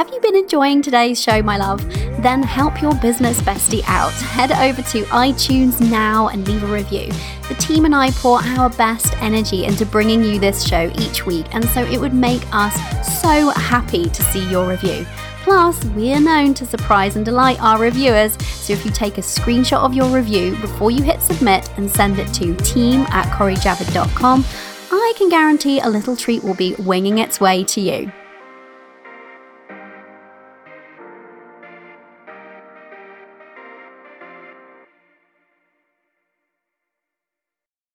[0.00, 1.86] Have you been enjoying today's show, my love?
[2.22, 4.12] Then help your business bestie out.
[4.12, 7.12] Head over to iTunes now and leave a review.
[7.48, 11.54] The team and I pour our best energy into bringing you this show each week,
[11.54, 12.74] and so it would make us
[13.20, 15.04] so happy to see your review.
[15.42, 19.20] Plus, we are known to surprise and delight our reviewers, so if you take a
[19.20, 24.46] screenshot of your review before you hit submit and send it to team at corijavid.com,
[24.92, 28.10] I can guarantee a little treat will be winging its way to you.